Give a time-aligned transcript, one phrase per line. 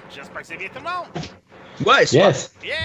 [0.00, 0.02] 2017.
[0.14, 1.06] J'espère que c'est bien tout le monde.
[1.86, 2.26] Ouais, super.
[2.26, 2.54] Yes!
[2.62, 2.76] Yeah!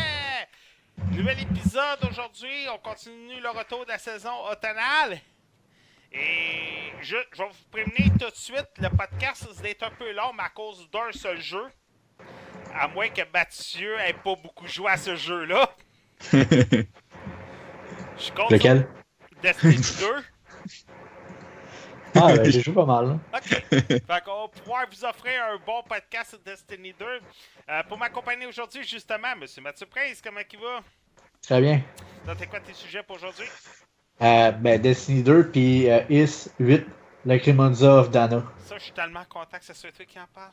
[1.12, 2.68] Nouvel épisode aujourd'hui.
[2.74, 5.20] On continue le retour de la saison automnale.
[6.14, 10.34] Et je, je vais vous prévenir tout de suite, le podcast d'être un peu long,
[10.36, 11.64] mais à cause d'un seul jeu.
[12.74, 15.70] À moins que Mathieu ait pas beaucoup joué à ce jeu-là.
[16.32, 16.86] Je
[18.36, 18.88] compte Lequel?
[19.42, 19.82] Destiny 2.
[22.16, 23.20] Ah, ben, j'ai joué pas mal.
[23.34, 23.44] OK.
[23.44, 27.06] fait qu'on va pouvoir vous offrir un bon podcast sur Destiny 2.
[27.70, 30.80] Euh, pour m'accompagner aujourd'hui, justement, Monsieur Mathieu Prince, comment il va?
[31.42, 31.82] Très bien.
[32.26, 33.48] Donc, t'es quoi tes sujets pour aujourd'hui?
[34.22, 36.86] Euh, ben, Destiny 2 puis euh, Is 8,
[37.26, 38.44] la Cremonza of Dana.
[38.66, 40.52] Ça, je suis tellement content que ce soit toi qui en parle.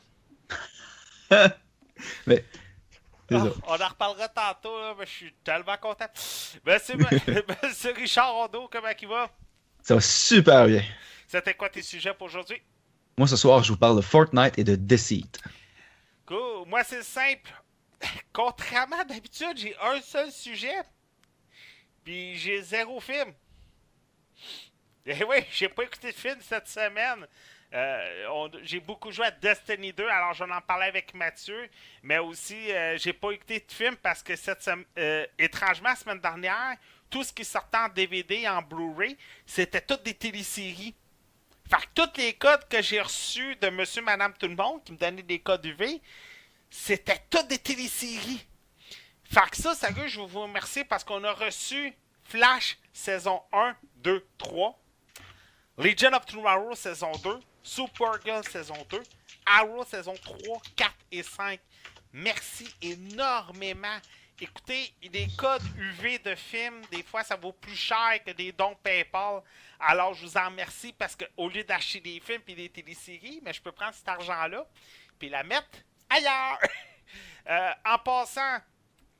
[2.25, 2.43] Mais,
[3.31, 6.05] Ah, on en reparlera tantôt, là, mais je suis tellement content.
[6.65, 9.29] Ben, c'est ben, c'est Richard Rondeau, comment il va?
[9.83, 10.81] Ça va super bien.
[11.29, 12.59] C'était quoi tes sujets pour aujourd'hui?
[13.15, 15.29] Moi, ce soir, je vous parle de Fortnite et de Deceit.
[16.25, 16.67] Cool.
[16.67, 17.51] Moi, c'est simple.
[18.33, 20.81] Contrairement à d'habitude, j'ai un seul sujet.
[22.03, 23.31] Puis j'ai zéro film.
[25.05, 27.27] Et oui, j'ai pas écouté de film cette semaine.
[27.73, 31.69] Euh, j'ai beaucoup joué à Destiny 2, alors j'en en parlais avec Mathieu.
[32.01, 36.19] Mais aussi, euh, j'ai pas écouté de film parce que cette euh, étrangement, la semaine
[36.19, 36.75] dernière,
[37.07, 40.95] tout ce qui sortait en DVD et en Blu-ray, c'était toutes des téléséries.
[41.69, 44.91] Fait que tous les codes que j'ai reçus de Monsieur, Madame, tout le monde, qui
[44.91, 46.01] me donnaient des codes UV,
[46.69, 48.43] c'était toutes des téléséries.
[49.23, 51.93] Fait que ça, ça veut, je vous remercier parce qu'on a reçu
[52.23, 54.79] Flash saison 1, 2, 3,
[55.77, 59.03] Legion of Tomorrow saison 2, Supergirl saison 2,
[59.45, 61.59] Arrow saison 3, 4 et 5.
[62.13, 63.97] Merci énormément.
[64.41, 68.75] Écoutez, des codes UV de films, des fois, ça vaut plus cher que des dons
[68.81, 69.41] PayPal.
[69.79, 73.41] Alors, je vous en remercie parce que au lieu d'acheter des films et des téléséries,
[73.43, 74.65] mais je peux prendre cet argent-là
[75.17, 75.79] puis la mettre
[76.09, 76.59] ailleurs.
[77.47, 78.59] Euh, en passant,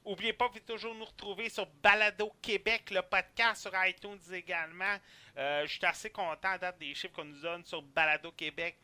[0.06, 4.98] N'oubliez pas, vous pouvez toujours nous retrouver sur Balado Québec, le podcast sur iTunes également.
[5.38, 8.78] Euh, je suis assez content date des chiffres qu'on nous donne sur Balado Québec.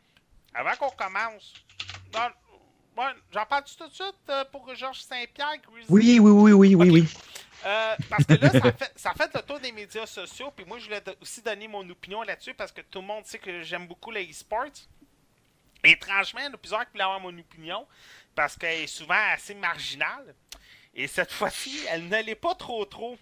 [0.54, 1.54] Avant qu'on commence,
[2.14, 2.28] non,
[2.96, 5.60] ouais, j'en parle tout de suite euh, pour Georges Saint-Pierre?
[5.88, 7.08] Oui, oui, oui, oui, oui, oui.
[7.64, 10.52] Euh, parce que là, ça fait, ça fait le tour des médias sociaux.
[10.54, 13.38] Puis moi, je voulais aussi donner mon opinion là-dessus parce que tout le monde sait
[13.38, 14.66] que j'aime beaucoup les e-sports.
[15.82, 17.86] Étrangement, il y en a plusieurs qui voulaient avoir mon opinion
[18.34, 20.34] parce qu'elle est souvent assez marginale.
[20.94, 23.16] Et cette fois-ci, elle ne l'est pas trop trop.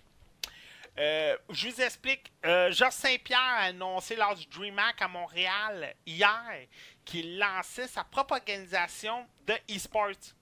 [0.99, 2.33] Euh, je vous explique.
[2.45, 6.67] Euh, Georges Saint-Pierre a annoncé lors du DreamHack à Montréal hier
[7.05, 10.35] qu'il lançait sa propre organisation de e-sports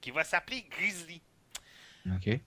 [0.00, 1.22] qui va s'appeler Grizzly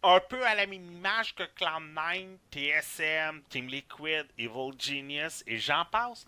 [0.04, 5.86] un peu à la même image que Cloud9, TSM, Team Liquid, Evil Genius et j'en
[5.86, 6.26] passe.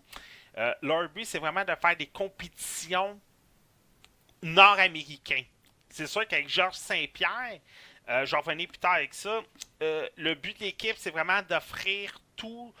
[0.58, 3.20] Euh, leur but, c'est vraiment de faire des compétitions
[4.42, 5.44] nord-américaines.
[5.88, 7.60] C'est sûr qu'avec Georges Saint-Pierre,
[8.08, 9.42] euh, je vais revenir plus tard avec ça,
[9.82, 12.72] euh, le but de l'équipe, c'est vraiment d'offrir tout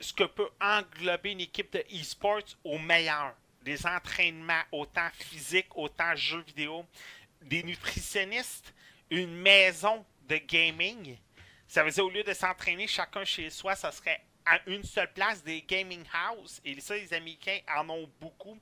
[0.00, 3.34] ce que peut englober une équipe de e-sports au meilleur.
[3.68, 6.86] Des entraînements, autant physiques, autant jeux vidéo,
[7.42, 8.72] des nutritionnistes,
[9.10, 11.18] une maison de gaming.
[11.66, 15.12] Ça veut dire au lieu de s'entraîner chacun chez soi, ça serait à une seule
[15.12, 16.62] place des gaming house.
[16.64, 18.58] Et ça, les Américains en ont beaucoup.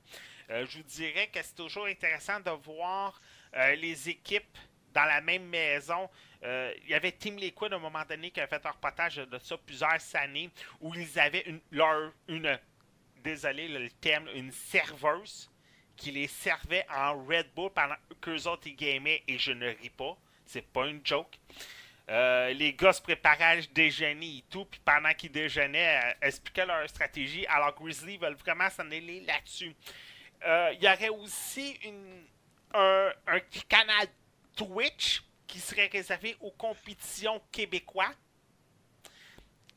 [0.49, 3.21] Euh, je vous dirais que c'est toujours intéressant de voir
[3.55, 4.57] euh, les équipes
[4.93, 6.09] dans la même maison.
[6.43, 9.15] Euh, il y avait Team Liquid à un moment donné qui avait fait un reportage
[9.15, 10.49] de ça plusieurs années
[10.81, 12.59] où ils avaient une, leur, une
[13.23, 15.49] désolé le terme, une serveuse
[15.95, 19.89] qui les servait en Red Bull pendant qu'eux autres ils gamaient et je ne ris
[19.89, 20.15] pas.
[20.45, 21.37] C'est pas une joke.
[22.09, 26.65] Euh, les gars se préparaient à déjeuner et tout, puis pendant qu'ils déjeunaient, euh, expliquaient
[26.65, 27.45] leur stratégie.
[27.47, 29.75] Alors Grizzly veulent vraiment s'en aller là-dessus.
[30.45, 32.23] Euh, Il y aurait aussi une,
[32.73, 33.11] un,
[33.67, 34.07] canal
[34.55, 38.11] Twitch qui serait réservé aux compétitions québécois.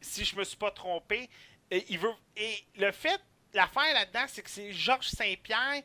[0.00, 1.28] Si je me suis pas trompé.
[1.72, 3.20] Il veut, et le fait,
[3.55, 5.82] l'affaire là-dedans, c'est que c'est Georges Saint-Pierre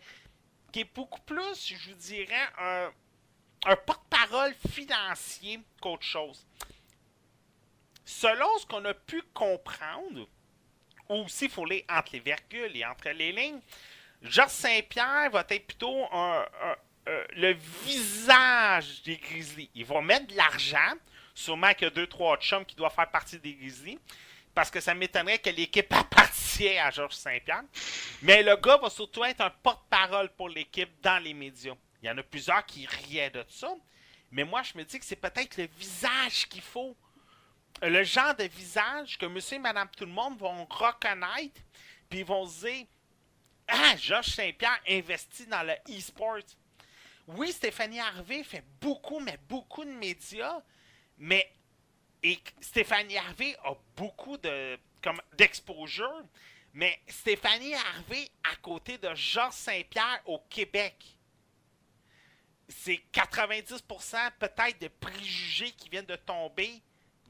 [0.71, 2.91] qui est beaucoup plus, je vous dirais, un,
[3.85, 6.45] porte-parole financier qu'autre chose.
[8.03, 10.27] Selon ce qu'on a pu comprendre,
[11.09, 13.59] ou aussi il faut lire entre les virgules et entre les lignes,
[14.21, 16.45] Georges Saint-Pierre va être plutôt un-
[17.07, 17.53] euh, le
[17.83, 19.69] visage des Grizzlies.
[19.75, 20.93] Il va mettre de l'argent,
[21.33, 23.99] sûrement qu'il y a deux, trois chums qui doivent faire partie des Grizzlies,
[24.55, 27.63] parce que ça m'étonnerait que l'équipe appartienne à Georges Saint-Pierre.
[28.21, 31.75] Mais le gars va surtout être un porte-parole pour l'équipe dans les médias.
[32.01, 33.75] Il y en a plusieurs qui riaient de ça,
[34.31, 36.95] mais moi je me dis que c'est peut-être le visage qu'il faut
[37.81, 41.61] le genre de visage que monsieur et madame tout le monde vont reconnaître,
[42.09, 42.85] puis ils vont se dire
[43.67, 46.37] Ah, Josh Saint-Pierre investit dans le e-sport.
[47.27, 50.61] Oui, Stéphanie Harvey fait beaucoup, mais beaucoup de médias,
[51.17, 51.51] mais
[52.27, 56.23] et Stéphanie Harvey a beaucoup de comme d'exposure,
[56.73, 60.95] mais Stéphanie Harvey à côté de Georges Saint-Pierre au Québec,
[62.67, 66.81] c'est 90% peut-être de préjugés qui viennent de tomber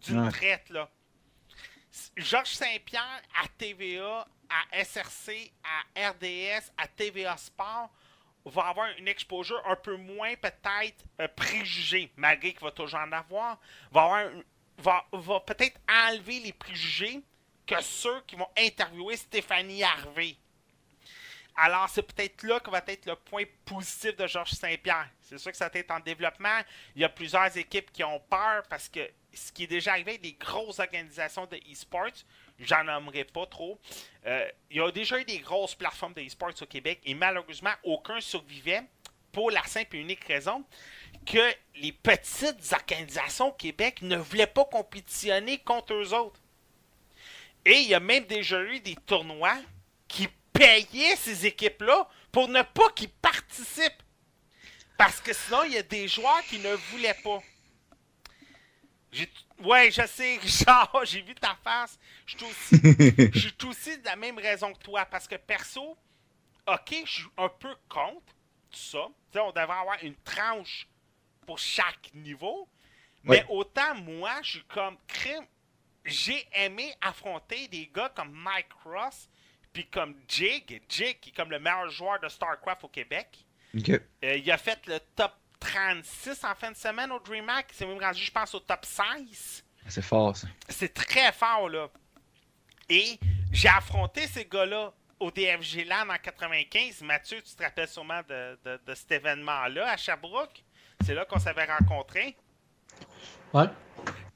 [0.01, 0.31] d'une Ouais.
[0.31, 0.89] traite là.
[2.15, 7.89] Georges Saint-Pierre à TVA, à SRC, à RDS, à TVA Sport
[8.45, 13.11] va avoir une exposure un peu moins peut-être euh, préjugée, malgré qu'il va toujours en
[13.11, 13.59] avoir,
[13.91, 14.43] va avoir une-
[14.77, 17.21] va, peut-être enlever les préjugés
[17.65, 20.35] que ceux qui vont interviewer Stéphanie Harvey.
[21.57, 25.09] Alors, c'est peut-être là que va être le point positif de Georges Saint-Pierre.
[25.21, 26.59] C'est sûr que ça va être en développement.
[26.95, 30.17] Il y a plusieurs équipes qui ont peur parce que ce qui est déjà arrivé
[30.17, 32.25] des grosses organisations de e-sports,
[32.59, 33.79] j'en nommerai pas trop.
[34.25, 37.73] euh, il y a déjà eu des grosses plateformes de e-sports au Québec et malheureusement,
[37.83, 38.83] aucun survivait
[39.35, 40.63] pour la simple et unique raison
[41.25, 46.39] que les petites organisations au Québec ne voulaient pas compétitionner contre eux autres.
[47.65, 49.57] Et il y a même déjà eu des tournois
[50.07, 54.01] qui payaient ces équipes-là pour ne pas qu'ils participent.
[54.97, 57.43] Parce que sinon, il y a des joueurs qui ne voulaient pas.
[59.11, 59.29] J'ai-
[59.59, 61.97] Ouais, je sais, Richard, j'ai vu ta face.
[62.25, 65.05] Je suis aussi, je suis aussi de la même raison que toi.
[65.05, 65.97] Parce que perso,
[66.67, 68.34] ok, je suis un peu contre
[68.75, 69.07] tout ça.
[69.41, 70.87] On devrait avoir une tranche
[71.45, 72.67] pour chaque niveau.
[73.23, 75.45] Mais autant moi, je suis comme crime.
[76.03, 79.27] J'ai aimé affronter des gars comme Mike Ross,
[79.73, 80.81] puis comme Jig.
[80.87, 83.43] Jig, qui est comme le meilleur joueur de StarCraft au Québec.
[84.23, 87.67] Euh, il a fait le top 36 en fin de semaine au DreamHack.
[87.71, 89.63] Il s'est même rendu, je pense, au top 16.
[89.87, 90.47] C'est fort, ça.
[90.69, 91.89] C'est très fort, là.
[92.87, 93.19] Et
[93.51, 94.93] j'ai affronté ces gars-là
[95.25, 97.01] au DFG Land en 95.
[97.01, 100.63] Mathieu, tu te rappelles sûrement de, de- de cet événement-là à Sherbrooke.
[101.03, 102.35] C'est là qu'on s'avait rencontrés.
[103.53, 103.65] Ouais.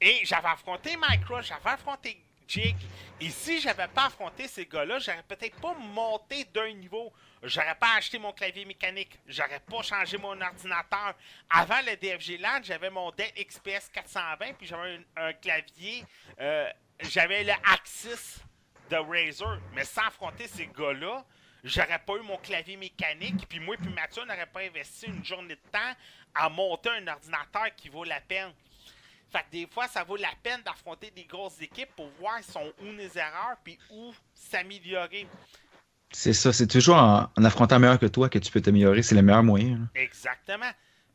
[0.00, 2.76] Et j'avais affronté Mike Rush, j'avais affronté Jig.
[3.20, 7.12] Et si j'avais pas affronté ces gars-là, j'aurais peut-être pas monté d'un niveau.
[7.42, 9.18] J'aurais pas acheté mon clavier mécanique.
[9.26, 11.14] J'aurais pas changé mon ordinateur.
[11.48, 16.04] Avant le DFG Land, j'avais mon Dell XPS 420, puis j'avais un, un clavier.
[16.40, 16.68] euh,
[17.02, 18.40] j'avais le Axis
[18.90, 19.60] de Razer.
[19.74, 21.24] Mais sans affronter ces gars-là,
[21.64, 23.46] j'aurais pas eu mon clavier mécanique.
[23.48, 25.94] Puis moi, puis Mathieu, n'aurait pas investi une journée de temps
[26.34, 28.52] à monter un ordinateur qui vaut la peine.
[29.30, 32.72] Fait que des fois, ça vaut la peine d'affronter des grosses équipes pour voir sont
[32.80, 35.26] où les erreurs puis où s'améliorer.
[36.10, 36.52] C'est ça.
[36.52, 39.02] C'est toujours en, en affrontant meilleur que toi que tu peux t'améliorer.
[39.02, 39.78] C'est le meilleur moyen.
[39.94, 40.00] là.
[40.02, 40.70] Exactement.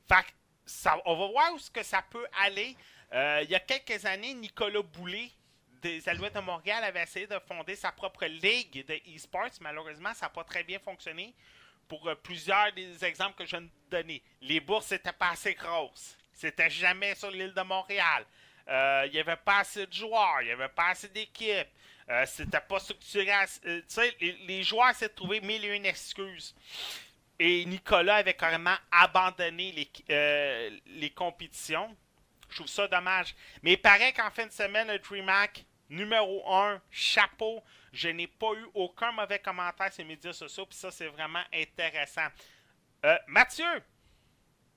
[0.07, 0.31] Fait que
[0.66, 2.78] ça, on va voir où ce que ça peut aller.
[3.13, 5.30] Euh, il y a quelques années, Nicolas Boulay
[5.81, 9.50] des Alouettes de Montréal avait essayé de fonder sa propre ligue de e-sports.
[9.61, 11.33] Malheureusement, ça n'a pas très bien fonctionné
[11.88, 14.21] pour euh, plusieurs des exemples que je viens de donner.
[14.42, 16.18] Les bourses n'étaient pas assez grosses.
[16.33, 18.26] C'était jamais sur l'île de Montréal.
[18.68, 20.42] Euh, Il n'y avait pas assez de joueurs.
[20.42, 21.68] Il n'y avait pas assez d'équipes.
[22.09, 23.31] Euh, C'était pas structuré.
[23.66, 23.81] euh,
[24.19, 26.56] les, joueurs essaient de trouver mille et une excuses.
[27.40, 31.95] Et Nicolas avait carrément abandonné les compétitions.
[32.56, 33.35] Je trouve ça dommage.
[33.64, 37.62] Mais il paraît qu'en fin de semaine, le DreamHack, numéro 1, chapeau.
[37.92, 40.66] Je n'ai pas eu aucun mauvais commentaire sur les médias sociaux.
[40.66, 42.28] Puis ça, c'est vraiment intéressant.
[43.04, 43.83] Euh, Mathieu,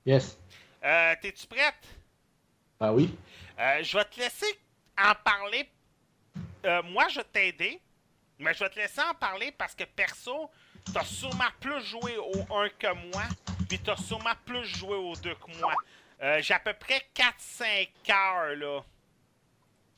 [0.05, 0.37] Yes.
[0.85, 1.77] euh, t'es-tu prête?
[2.81, 3.17] Ah oui.
[3.61, 4.59] Euh, je vais te laisser
[5.01, 5.71] en parler.
[6.67, 7.81] Euh, moi, je vais t'aider.
[8.41, 10.51] Mais je vais te laisser en parler parce que perso,
[10.93, 13.23] t'as sûrement plus joué au 1 que moi.
[13.69, 15.75] Puis t'as sûrement plus joué au 2 que moi.
[16.23, 18.81] Euh, J'ai à peu près 4-5 heures là.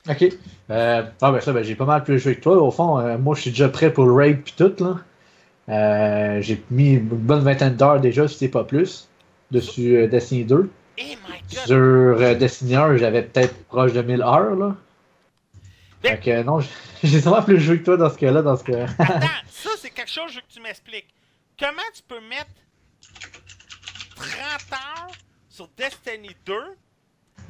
[0.09, 0.23] Ok.
[0.69, 2.57] Euh, ah ben ça, ben, j'ai pas mal plus joué que toi.
[2.61, 6.41] Au fond, euh, moi je suis déjà prêt pour le raid puis tout là.
[6.41, 9.07] J'ai mis une bonne vingtaine d'heures déjà, si c'est pas plus,
[9.51, 10.69] dessus Destiny 2.
[10.97, 11.15] Eh my
[11.49, 11.65] god!
[11.67, 14.75] Sur Destiny 1, j'avais peut-être proche de 1000 heures là.
[16.01, 16.59] Fait que non,
[17.03, 18.85] j'ai- sûrement plus joué que toi dans ce cas-là, dans ce cas.
[18.97, 21.13] Attends, ça c'est quelque chose que tu m'expliques.
[21.59, 22.49] Comment tu peux mettre
[24.15, 24.29] 30
[24.73, 25.11] heures
[25.77, 26.53] Destiny 2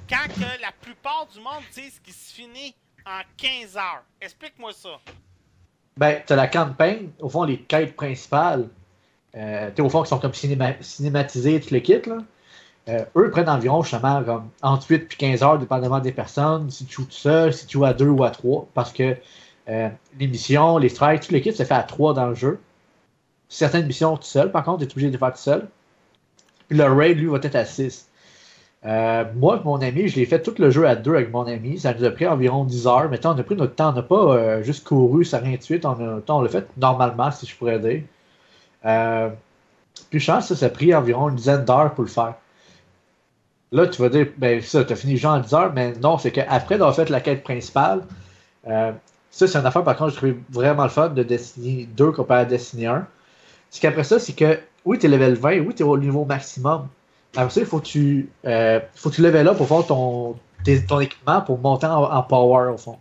[0.10, 0.28] quand
[0.62, 2.76] la plupart du monde disent qu'il se finit
[3.06, 4.04] en 15 heures?
[4.20, 5.00] Explique-moi ça.
[5.98, 8.68] Ben, t'as la campagne, au fond, les quêtes principales,
[9.36, 12.18] euh, t'sais, au fond, qui sont comme cinéma- cinématisées, tout le kit, là.
[12.90, 16.86] Euh, eux prennent environ, justement, comme entre 8 et 15 heures, dépendamment des personnes, si
[16.86, 19.16] tu joues tout seul, si tu joues à 2 ou à 3, parce que
[19.70, 22.60] euh, les missions, les strikes, tout le kit se fait à 3 dans le jeu.
[23.50, 25.70] Certaines missions tout seul, par contre, tu es obligé de les faire tout seul.
[26.72, 28.08] Le raid, lui, va être à 6.
[28.84, 31.78] Euh, moi, mon ami, je l'ai fait tout le jeu à deux avec mon ami.
[31.78, 33.10] Ça nous a pris environ 10 heures.
[33.10, 33.90] Mais on a pris notre temps.
[33.90, 35.86] On n'a pas euh, juste couru, ça rien suite.
[35.86, 38.02] On, l'a fait normalement, si je pourrais dire.
[38.86, 39.30] Euh,
[40.10, 42.36] puis je pense que ça, a pris environ une dizaine d'heures pour le faire.
[43.72, 46.18] Là, tu vas dire, ben ça, tu as fini jeu en 10 heures, mais non,
[46.18, 48.02] c'est qu'après d'avoir fait la quête principale,
[49.32, 52.42] ça, c'est une affaire, par contre, je trouve vraiment le fun de Destiny 2 comparé
[52.42, 53.08] à Destiny 1.
[53.70, 56.26] C'est qu'après ça, c'est que, oui, tu es level 20, oui, tu es au niveau
[56.26, 56.88] maximum,
[57.36, 60.36] après ça, il faut que tu, euh, faut que tu level up pour faire ton,
[60.88, 62.98] ton équipement pour monter en, power au fond.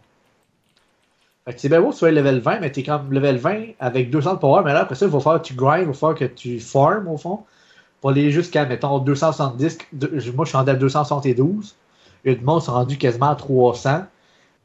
[1.45, 3.39] Fait que c'est bien beau que tu sois level 20, mais tu es comme level
[3.39, 5.83] 20 avec 200 de power, mais là, après ça, il va falloir que tu grind,
[5.83, 7.41] il va falloir que tu farm au fond
[8.01, 9.79] pour aller jusqu'à, mettons, 270.
[10.35, 11.75] moi, je suis rendu à 272.
[12.25, 14.05] Et le monde sont rendu quasiment à 300.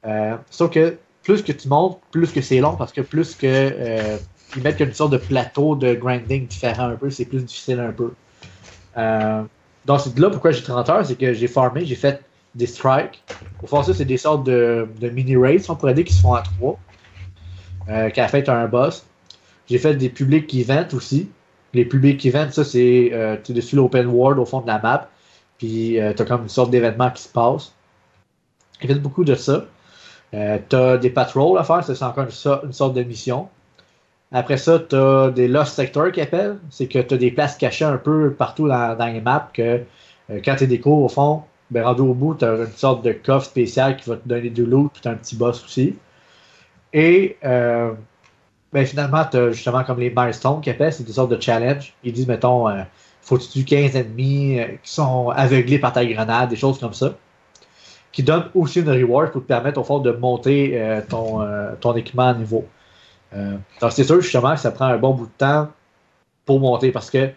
[0.06, 3.48] Euh, sauf que plus que tu montes, plus que c'est long parce que plus que
[3.48, 4.18] euh,
[4.56, 7.92] ils mettent une sorte de plateau de grinding différent un peu, c'est plus difficile un
[7.92, 8.14] peu.
[8.98, 9.44] Euh,
[9.86, 12.22] donc, c'est là pourquoi j'ai 30 heures, c'est que j'ai farmé, j'ai fait
[12.56, 13.24] des strikes.
[13.62, 16.42] Au fond, ça, c'est des sortes de, mini-raids, on pourrait dire, qui se font à
[16.42, 16.80] trois.
[17.88, 19.06] Euh, qui a fait un boss.
[19.70, 21.30] J'ai fait des public events aussi.
[21.74, 25.10] Les public events, ça, c'est euh, dessus l'open world au fond de la map.
[25.58, 27.74] Puis, euh, tu as comme une sorte d'événement qui se passe.
[28.82, 29.66] J'ai fait beaucoup de ça.
[30.34, 33.48] Euh, tu as des patrols à faire, c'est encore une, une, sorte de mission.
[34.32, 36.58] Après ça, tu as des Lost Sectors qui appellent.
[36.70, 39.82] C'est que tu as des places cachées un peu partout dans, les maps que
[40.30, 43.12] euh, quand tu découvres au fond, ben, rendu au bout, tu as une sorte de
[43.12, 45.96] coffre spécial qui va te donner du loot, puis un petit boss aussi.
[46.94, 47.94] Et euh,
[48.74, 51.94] ben, finalement, tu as justement comme les milestones qui appellent, c'est des sortes de challenge.
[52.04, 52.82] Ils disent, mettons, euh,
[53.22, 56.94] faut que tu tues 15 ennemis qui sont aveuglés par ta grenade, des choses comme
[56.94, 57.16] ça.
[58.12, 60.80] Qui donnent aussi une reward pour te permettre au fond de monter
[61.10, 61.46] ton,
[61.82, 62.66] ton équipement à niveau.
[63.34, 65.70] Euh, donc, c'est sûr, justement, que ça prend un bon bout de temps
[66.46, 67.30] pour monter parce que,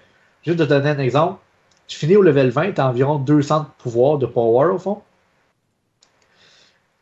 [0.45, 1.39] juste de te donner un exemple,
[1.87, 5.03] tu finis au level 20, tu as environ 200 de pouvoir de power au fond.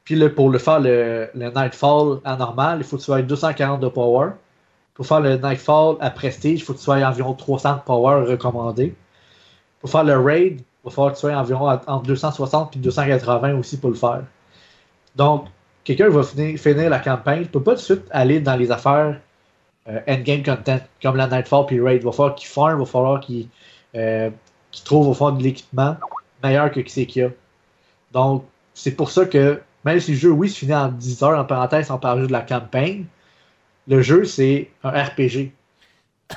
[0.05, 3.89] Puis pour le faire le, Nightfall à normal, il faut que tu aies 240 de
[3.89, 4.31] power.
[4.95, 8.25] Pour faire le Nightfall à Prestige, il faut que tu aies environ 300 de power
[8.25, 8.95] recommandé.
[9.81, 13.55] Pour faire le Raid, il va falloir que tu aies environ entre 260 et 280
[13.59, 14.23] aussi pour le faire.
[15.17, 15.47] Donc,
[15.87, 19.21] quelqu'un va finir, la campagne, ne peut pas tout de suite aller dans les affaires
[19.89, 22.03] euh, endgame content, comme la Nightfall puis Raid.
[22.03, 23.47] Il va falloir qu'il farm, il va falloir qu'il
[23.95, 24.31] euh,
[24.85, 25.97] trouve au fond de l'équipement
[26.43, 27.31] meilleur que ce qu'il y a.
[28.13, 31.39] Donc, c'est pour ça que, même si le jeu, oui, se finit en 10 heures,
[31.39, 33.07] en parenthèse, on parle juste de la campagne,
[33.87, 35.53] le jeu, c'est un RPG.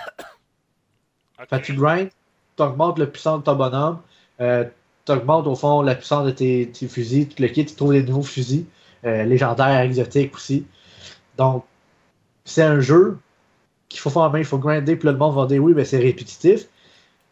[1.49, 2.09] Fait tu grindes,
[2.55, 3.99] tu augmentes la puissance de ton bonhomme,
[4.41, 4.65] euh,
[5.05, 7.93] tu augmentes au fond la puissance de tes, tes fusils, tu le kit, tu trouves
[7.93, 8.65] des nouveaux fusils.
[9.05, 10.65] Euh, légendaire, exotique aussi.
[11.37, 11.63] Donc,
[12.43, 13.17] c'est un jeu
[13.87, 15.97] qu'il faut faire main, il faut grinder, puis le monde va dire oui, mais c'est
[15.97, 16.67] répétitif.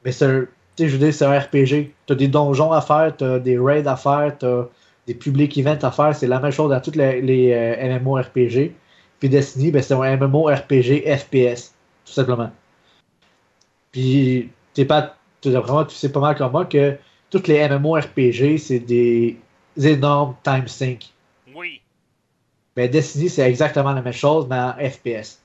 [0.05, 0.47] Mais c'est
[0.79, 1.91] je un RPG.
[2.05, 4.67] Tu as des donjons à faire, tu as des raids à faire, tu as
[5.07, 6.15] des public events à faire.
[6.15, 8.73] C'est la même chose dans toutes les, les euh, MMORPG.
[9.19, 11.73] Puis Destiny, ben, c'est un MMORPG FPS,
[12.05, 12.51] tout simplement.
[13.91, 15.51] Puis, t'es pas, tu
[15.89, 16.95] sais pas mal comme moi que
[17.29, 19.37] toutes les MMORPG, c'est des
[19.77, 21.11] énormes time sync.
[22.77, 25.39] Mais Destiny, c'est exactement la même chose, mais en FPS.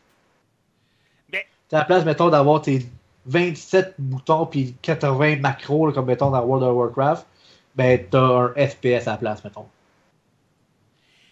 [1.32, 1.46] Mais...
[1.72, 2.86] à la place, mettons, d'avoir tes
[3.24, 7.26] 27 boutons puis 80 macros, comme mettons dans World of Warcraft,
[7.74, 9.64] ben t'as un FPS à la place, mettons.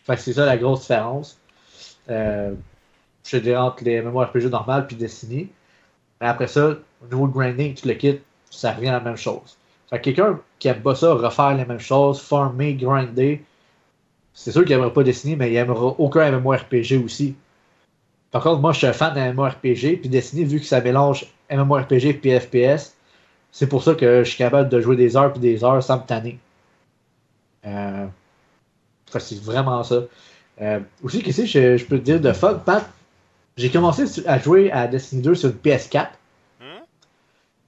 [0.04, 1.38] Fait que c'est ça la grosse différence.
[2.08, 2.54] Euh,
[3.24, 5.50] je dirais entre les MMORPG normales puis Destiny.
[6.20, 9.16] Mais après ça, au niveau de grinding, tu le quittes, ça revient à la même
[9.16, 9.58] chose.
[9.90, 13.44] Fait que quelqu'un qui aime pas ça, refaire les mêmes choses, farmer, grinder,
[14.34, 17.34] c'est sûr qu'il n'aimera pas Destiny, mais il n'aimera aucun MMORPG aussi.
[18.30, 21.26] Par contre, moi, je suis un fan d'un MMORPG, puis Destiny, vu que ça mélange
[21.50, 22.94] MMORPG et FPS,
[23.50, 25.98] c'est pour ça que je suis capable de jouer des heures et des heures sans
[25.98, 26.38] me tanner.
[27.66, 28.06] Euh,
[29.18, 30.02] c'est vraiment ça.
[30.60, 32.88] Euh, aussi, qu'est-ce que je, je, peux te dire de fun, Pat?
[33.56, 36.08] J'ai commencé à jouer à Destiny 2 sur une PS4.
[36.60, 36.84] Hmm?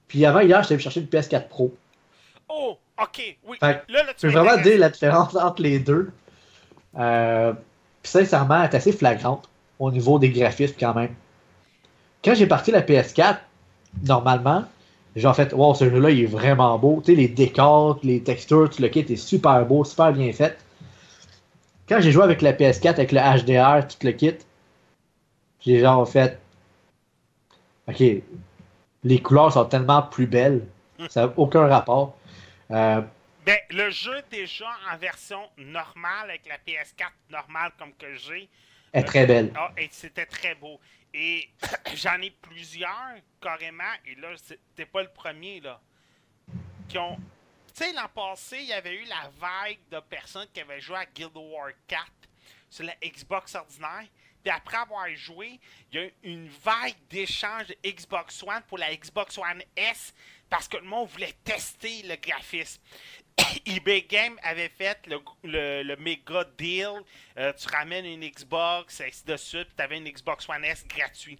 [0.07, 1.75] Puis avant hier, j'étais chercher une PS4 Pro.
[2.47, 3.57] Oh, ok, oui.
[3.61, 6.11] là, là, tu peux vraiment dire la différence entre les deux.
[6.97, 7.53] Euh,
[8.03, 11.13] sincèrement, elle est assez flagrante au niveau des graphismes quand même.
[12.23, 13.37] Quand j'ai parti la PS4,
[14.03, 14.63] normalement,
[15.15, 17.01] j'ai en fait, wow, ce jeu-là, il est vraiment beau.
[17.03, 20.57] Tu sais, les décors, les textures, tout le kit est super beau, super bien fait.
[21.87, 24.35] Quand j'ai joué avec la PS4, avec le HDR, tout le kit,
[25.61, 26.39] j'ai genre fait,
[27.87, 28.03] ok,
[29.03, 30.65] les couleurs sont tellement plus belles,
[31.09, 32.15] ça n'a aucun rapport.
[32.71, 33.01] Euh,
[33.45, 38.49] ben, le jeu déjà en version normale avec la PS4 normale comme que j'ai.
[38.93, 39.51] Est très belle.
[39.55, 40.79] Ah, et c'était très beau.
[41.13, 41.49] Et
[41.95, 45.81] j'en ai plusieurs carrément, et là, c'était pas le premier, là.
[46.87, 47.17] Qui ont.
[47.75, 50.97] Tu sais, l'an passé, il y avait eu la vague de personnes qui avaient joué
[50.97, 52.03] à Guild Wars 4
[52.69, 54.05] sur la Xbox ordinaire.
[54.43, 55.59] Puis après avoir joué,
[55.91, 60.13] il y a eu une vague d'échange de Xbox One pour la Xbox One S
[60.49, 62.81] parce que le monde voulait tester le graphisme.
[63.65, 67.01] eBay Game avait fait le, le, le méga deal.
[67.37, 70.85] Euh, tu ramènes une Xbox, et ainsi de suite, tu avais une Xbox One S
[70.87, 71.39] gratuit.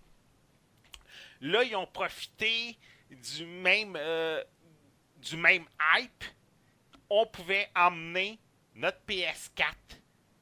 [1.42, 2.78] Là, ils ont profité
[3.10, 4.44] du même, euh,
[5.18, 6.24] du même hype.
[7.10, 8.40] On pouvait emmener
[8.76, 9.74] notre PS4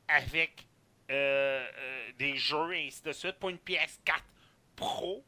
[0.08, 0.68] avec
[1.10, 1.68] euh,
[2.18, 4.22] des jeux et ainsi de suite pour une PS4
[4.76, 5.26] Pro.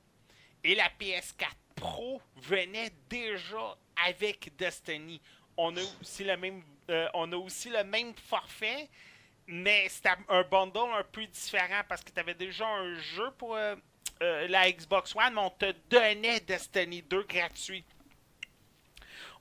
[0.64, 3.78] Et la PS4 Pro venait déjà
[4.08, 5.22] avec Destiny.
[5.58, 8.90] On a aussi le même, euh, on a aussi le même forfait,
[9.48, 13.56] mais c'était un bundle un peu différent parce que tu avais déjà un jeu pour
[13.56, 13.76] euh,
[14.22, 17.84] euh, la Xbox One, mais on te donnait Destiny 2 gratuit.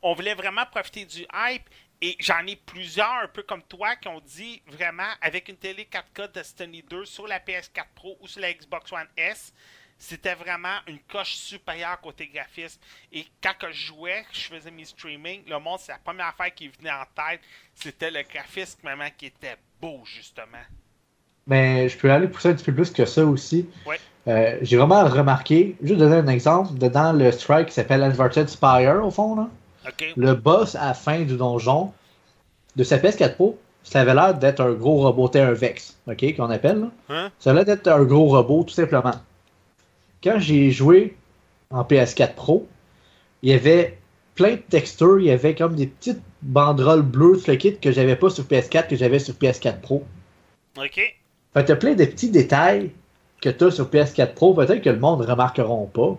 [0.03, 1.69] On voulait vraiment profiter du hype
[2.01, 5.85] et j'en ai plusieurs, un peu comme toi, qui ont dit vraiment avec une télé
[5.85, 9.55] 4K Destiny 2 sur la PS4 Pro ou sur la Xbox One S,
[10.03, 12.81] c'était vraiment une coche supérieure côté graphisme.
[13.13, 16.53] Et quand que je jouais, je faisais mes streaming, le monde, c'est la première affaire
[16.53, 17.41] qui venait en tête,
[17.77, 20.65] c'était le graphisme vraiment qui était beau, justement.
[21.47, 23.69] Mais je peux aller pousser un petit peu plus que ça aussi.
[23.87, 24.01] Ouais.
[24.27, 29.05] Euh, J'ai vraiment remarqué, juste donner un exemple, dedans le strike qui s'appelle Inverted Spire,
[29.05, 29.49] au fond, là,
[30.17, 31.93] le boss à la fin du donjon
[32.75, 36.37] de sa PS4 Pro, ça avait l'air d'être un gros robot, t'es un Vex, ok,
[36.37, 36.81] qu'on appelle.
[36.81, 36.91] Là.
[37.09, 37.31] Hein?
[37.39, 39.15] Ça avait l'air d'être un gros robot, tout simplement.
[40.23, 41.17] Quand j'ai joué
[41.71, 42.69] en PS4 Pro,
[43.43, 43.99] il y avait
[44.35, 47.93] plein de textures, il y avait comme des petites banderoles bleues sur le kit que
[47.93, 50.05] j'avais pas sur PS4, que j'avais sur PS4 Pro.
[50.77, 50.95] OK?
[50.95, 51.17] Fait
[51.55, 52.91] que t'as plein de petits détails
[53.41, 56.17] que t'as sur PS4 Pro, peut-être que le monde ne remarqueront pas,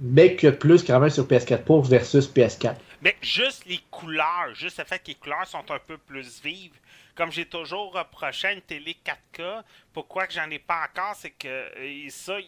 [0.00, 2.74] mais que plus quand même sur PS4 Pro versus PS4.
[3.02, 6.72] Mais juste les couleurs, juste le fait que les couleurs sont un peu plus vives.
[7.14, 11.46] Comme j'ai toujours reproché une télé 4K, pourquoi que j'en ai pas encore, c'est que
[11.48, 12.38] euh, et ça,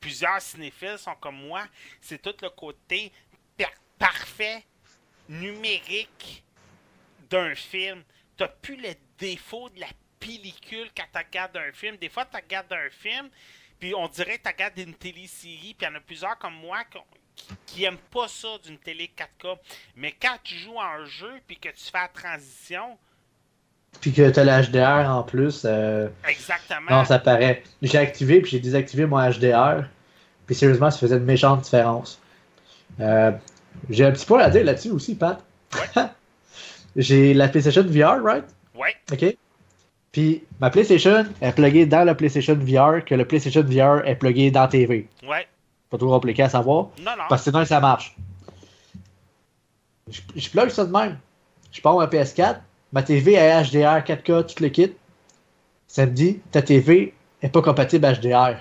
[0.00, 1.66] plusieurs cinéphiles sont comme moi,
[2.00, 3.12] c'est tout le côté
[3.98, 4.64] parfait,
[5.28, 6.44] numérique
[7.30, 8.02] d'un film.
[8.36, 11.96] T'as plus le défaut de la pellicule quand tu regardes un film.
[11.96, 13.30] Des fois, tu regardes un film,
[13.78, 16.54] puis on dirait que tu regardes une télésérie, puis il y en a plusieurs comme
[16.54, 16.98] moi qui,
[17.36, 19.58] qui, qui aiment pas ça d'une télé 4K.
[19.96, 22.98] Mais quand tu joues à un jeu, puis que tu fais la transition,
[24.00, 26.90] Puis que t'as le HDR en plus, euh, exactement.
[26.90, 27.62] non, ça paraît.
[27.80, 29.84] J'ai activé puis j'ai désactivé mon HDR,
[30.46, 32.20] puis sérieusement, ça faisait une méchante différence.
[33.00, 33.32] Euh,
[33.88, 35.42] j'ai un petit point à dire là-dessus aussi, Pat.
[36.96, 38.44] j'ai la PlayStation VR, right?
[38.74, 39.36] Ouais, OK?
[40.12, 44.50] Puis ma PlayStation est pluguée dans la PlayStation VR, que le PlayStation VR est plugué
[44.50, 45.08] dans TV.
[45.28, 45.46] ouais.
[45.90, 46.88] Pas trop compliqué à savoir.
[46.98, 47.24] Non, non.
[47.28, 48.16] Parce que sinon, ça marche.
[50.10, 51.18] Je, je plug ça de même.
[51.70, 52.56] Je pars ma PS4,
[52.94, 54.92] ma TV est HDR 4K, tout le kit.
[55.86, 58.56] Ça me dit, ta TV est pas compatible HDR.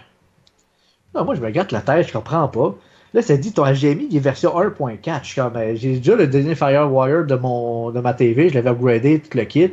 [1.16, 2.76] Non, moi, je me gratte la tête, je comprends pas.
[3.14, 5.20] Là, ça dit, ton HDMI, il est version 1.4.
[5.22, 8.56] Je suis comme, euh, j'ai déjà le dernier Firewire de, mon, de ma TV, je
[8.56, 9.72] l'avais upgradé, tout le kit.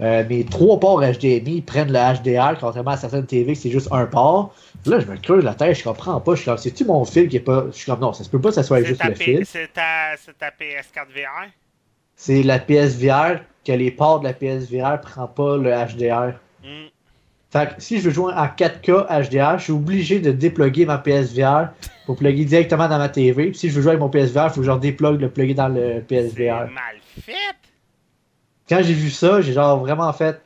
[0.00, 4.06] Euh, mes trois ports HDMI prennent le HDR, contrairement à certaines TV, c'est juste un
[4.06, 4.54] port.
[4.84, 6.34] Là, je me creuse la tête, je comprends pas.
[6.34, 7.64] Je suis comme, c'est-tu mon fil qui est pas.
[7.72, 9.46] Je suis comme, non, ça se peut pas que ça soit juste le P- fil.
[9.46, 11.48] c'est ta, c'est ta PS4 VR.
[12.14, 16.38] C'est la PSVR, que les ports de la PSVR prennent pas le HDR.
[16.62, 16.86] Hmm.
[17.50, 20.98] Fait que si je veux jouer en 4K HDR, je suis obligé de déploguer ma
[20.98, 21.68] PSVR
[22.04, 23.50] pour plugger directement dans ma TV.
[23.50, 25.54] Puis si je veux jouer avec mon PSVR, il faut que je déplogue le plugger
[25.54, 26.70] dans le C'est PSVR.
[26.70, 27.32] mal fait.
[28.68, 30.40] Quand j'ai vu ça, j'ai genre vraiment fait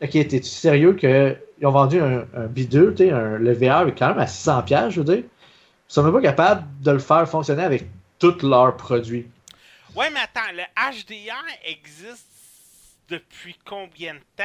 [0.00, 4.20] Ok, t'es-tu sérieux qu'ils ont vendu un, un bidule, tu le VR est quand même
[4.20, 5.24] à 600$, je veux dire.
[5.24, 7.84] Ils sont même pas capables de le faire fonctionner avec
[8.20, 9.26] tous leurs produits.
[9.96, 12.26] Ouais, mais attends, le HDR existe
[13.08, 14.44] depuis combien de temps?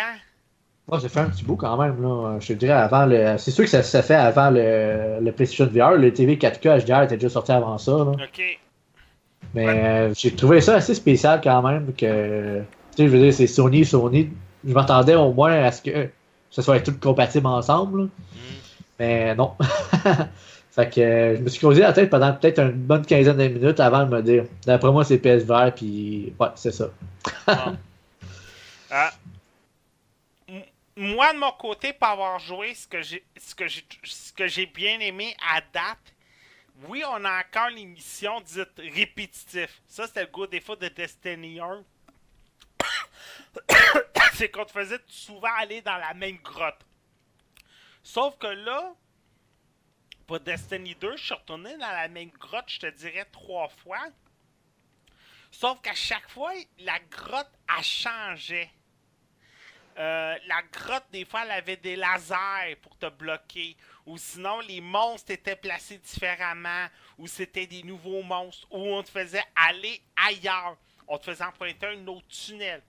[0.88, 2.38] Moi, ça fait un petit bout quand même, là.
[2.39, 3.36] Je te dirais avant le.
[3.38, 5.91] C'est sûr que ça se fait avant le, le PlayStation VR.
[5.97, 8.12] Le TV 4K HDR était déjà sorti avant ça, là.
[8.12, 8.60] Ok.
[9.54, 9.84] Mais Ouais.
[9.86, 12.60] euh, j'ai trouvé ça assez spécial quand même que.
[12.60, 12.65] Tu
[12.97, 14.30] sais, je veux dire, c'est Sony, Sony.
[14.67, 16.10] Je m'attendais au moins à ce que
[16.49, 18.04] ce soit tout compatible ensemble.
[18.04, 18.10] Hmm.
[18.99, 19.54] Mais non.
[20.71, 23.47] fait que euh, je me suis creusé la tête pendant peut-être une bonne quinzaine de
[23.47, 24.45] minutes avant de me dire.
[24.65, 26.89] D'après moi, c'est PSVR, puis ouais, c'est ça.
[27.47, 27.71] Ah.
[30.47, 34.99] M- Moi, de mon côté, pour avoir joué ce que j'ai ce que j'ai bien
[34.99, 36.13] aimé à date,
[36.88, 39.71] oui, on a encore l'émission dite répétitive.
[39.88, 41.84] Ça, c'était le gros défaut de Destiny 1.
[44.34, 46.86] C'est qu'on te faisait souvent aller dans la même grotte.
[48.03, 48.93] Sauf que là,
[50.27, 54.03] pour Destiny 2, je suis retourné dans la même grotte, je te dirais, trois fois.
[55.51, 58.69] Sauf qu'à chaque fois, la grotte a changé.
[59.97, 63.75] Euh, la grotte, des fois, elle avait des lasers pour te bloquer.
[64.06, 66.88] Ou sinon, les monstres étaient placés différemment.
[67.17, 68.67] Ou c'était des nouveaux monstres.
[68.71, 70.77] Ou on te faisait aller ailleurs.
[71.08, 72.82] On te faisait emprunter un autre tunnel.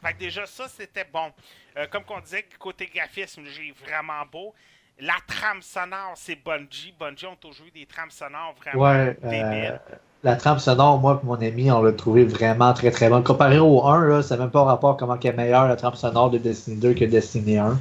[0.00, 1.32] Fait que déjà, ça, c'était bon.
[1.76, 4.54] Euh, comme on disait, côté graphisme, j'ai vraiment beau.
[4.98, 6.92] La trame sonore, c'est Bungie.
[6.98, 9.80] Bungie ont toujours eu des trames sonores vraiment Ouais, débiles.
[9.90, 13.24] euh, la trame sonore, moi et mon ami, on l'a trouvé vraiment très très bonne.
[13.24, 16.30] Comparé au 1, là, c'est même pas rapport comment elle est meilleure la trame sonore
[16.30, 17.68] de Destiny 2 que Destiny 1.
[17.68, 17.76] Ouais.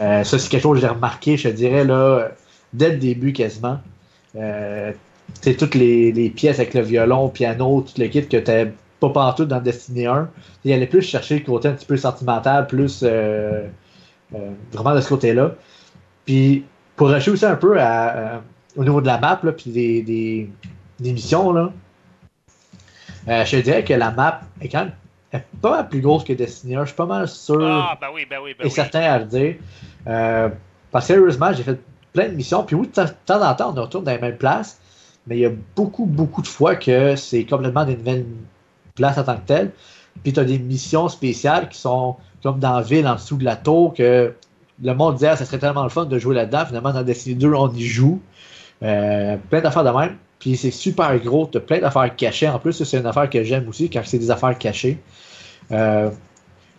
[0.00, 2.28] Euh, ça, c'est quelque chose que j'ai remarqué, je te dirais, là,
[2.72, 3.78] dès le début quasiment.
[4.36, 4.92] Euh,
[5.42, 8.36] tu sais, toutes les, les pièces avec le violon, le piano, tout le kit que
[8.38, 10.28] tu pas partout dans Destiny 1.
[10.64, 13.66] Il allait plus chercher le côté un petit peu sentimental, plus euh,
[14.34, 15.54] euh, vraiment de ce côté-là.
[16.26, 16.64] Puis,
[16.96, 18.42] pour racheter aussi un peu à,
[18.76, 20.50] au niveau de la map, là, puis des, des,
[21.00, 21.72] des missions, là,
[23.28, 24.92] euh, je te dirais que la map est quand même
[25.32, 26.80] est pas mal plus grosse que Destiny 1.
[26.82, 28.70] Je suis pas mal sûr Ah, ben oui, ben oui, ben et oui.
[28.70, 29.54] certain à le dire.
[30.06, 30.48] Euh,
[30.90, 31.78] parce que sérieusement, j'ai fait
[32.12, 32.64] plein de missions.
[32.64, 34.80] Puis oui, de temps de temps en temps, on retourne dans les mêmes places.
[35.26, 38.26] Mais il y a beaucoup, beaucoup de fois que c'est complètement des nouvelles
[38.96, 39.70] places en tant que telles.
[40.24, 43.44] Puis tu as des missions spéciales qui sont comme dans la ville, en dessous de
[43.44, 44.34] la tour, que
[44.82, 46.64] le monde disait, ah, ça serait tellement le fun de jouer là-dedans.
[46.66, 48.20] Finalement, dans Destiny 2, on y joue.
[48.82, 50.16] Euh, plein d'affaires de même.
[50.40, 51.48] Puis c'est super gros.
[51.52, 52.48] Tu plein d'affaires cachées.
[52.48, 54.98] En plus, c'est une affaire que j'aime aussi, quand c'est des affaires cachées.
[55.70, 56.10] Euh,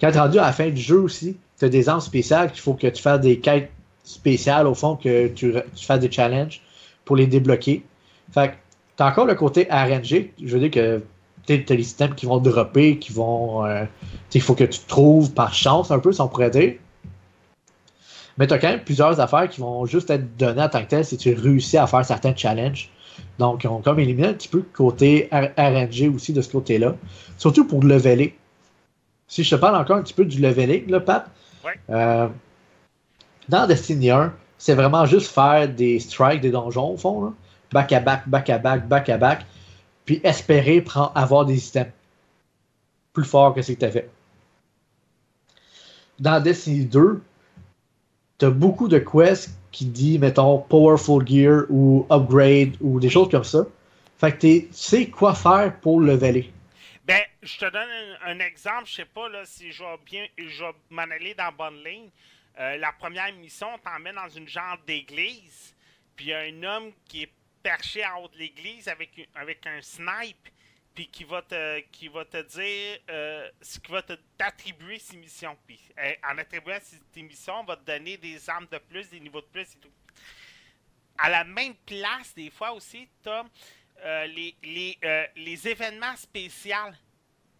[0.01, 2.61] quand tu rendu à la fin du jeu aussi, tu as des armes spéciales qu'il
[2.61, 3.71] faut que tu fasses des quêtes
[4.03, 6.61] spéciales, au fond, que tu, fasses des challenges
[7.05, 7.85] pour les débloquer.
[8.33, 8.53] Fait que
[8.97, 10.31] tu as encore le côté RNG.
[10.43, 11.03] Je veux dire que
[11.45, 13.63] tu as les systèmes qui vont dropper, qui vont.
[13.65, 13.85] euh,
[14.33, 16.73] il faut que tu trouves par chance un peu, si on pourrait dire.
[18.37, 20.89] Mais tu as quand même plusieurs affaires qui vont juste être données en tant que
[20.89, 22.89] telles si tu réussis à faire certains challenges.
[23.41, 26.95] Donc, ils ont comme éliminé un petit peu le côté RNG aussi de ce côté-là.
[27.39, 28.37] Surtout pour leveler.
[29.27, 31.27] Si je te parle encore un petit peu du leveling, là, Pat,
[31.65, 31.73] Ouais.
[31.89, 32.27] euh,
[33.49, 37.33] dans Destiny 1, c'est vraiment juste faire des strikes, des donjons au fond, là.
[37.71, 39.45] back à back, back à back, back à back,
[40.05, 41.91] puis espérer prendre, avoir des items
[43.11, 44.07] plus forts que ce que tu as fait.
[46.19, 47.23] Dans Destiny 2,
[48.41, 53.43] tu beaucoup de quests qui disent, mettons, Powerful Gear ou Upgrade ou des choses comme
[53.43, 53.65] ça.
[54.19, 56.51] Fait que tu sais quoi faire pour leveler.
[57.05, 57.89] Ben, je te donne
[58.25, 61.45] un, exemple, je sais pas là, si je vais bien, je vais m'en aller dans
[61.45, 62.09] la bonne ligne.
[62.59, 65.75] Euh, la première mission, on t'emmène dans une genre d'église,
[66.15, 69.65] puis il y a un homme qui est perché en haut de l'église avec, avec
[69.67, 70.49] un snipe,
[70.93, 75.17] puis qui va te, qui va te dire, euh, ce qui va te t'attribuer ses
[75.17, 75.55] missions.
[75.65, 79.19] Puis euh, en attribuant ces- missions, on va te donner des armes de plus, des
[79.19, 79.89] niveaux de plus et tout.
[81.17, 86.75] À la même place, des fois aussi, tu as les, les, euh, les événements spéciaux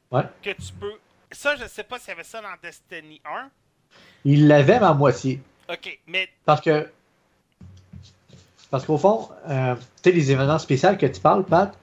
[0.09, 0.23] Ouais.
[0.41, 0.99] que tu peux.
[1.31, 3.49] Ça, je sais pas s'il y avait ça dans Destiny 1.
[4.25, 5.39] Il l'avait, mais à moitié.
[5.69, 6.91] Ok, mais Parce que.
[8.69, 11.77] Parce qu'au fond, euh, tu sais, les événements spéciaux que tu parles, Pat,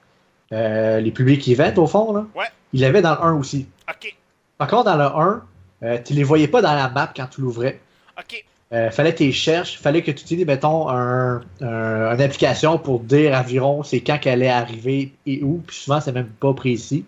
[0.53, 2.45] euh, les public events, au fond, là, Ouais.
[2.73, 3.67] il l'avait dans le 1 aussi.
[3.89, 4.15] ok,
[4.57, 5.43] Par contre, dans le 1,
[5.83, 7.79] euh, tu les voyais pas dans la map quand tu l'ouvrais.
[8.17, 12.21] ok, Euh, fallait que tu les cherches, fallait que tu utilises, mettons, un, un- une
[12.21, 16.27] application pour dire environ c'est quand qu'elle est arrivée et où, puis souvent c'est même
[16.39, 17.03] pas précis.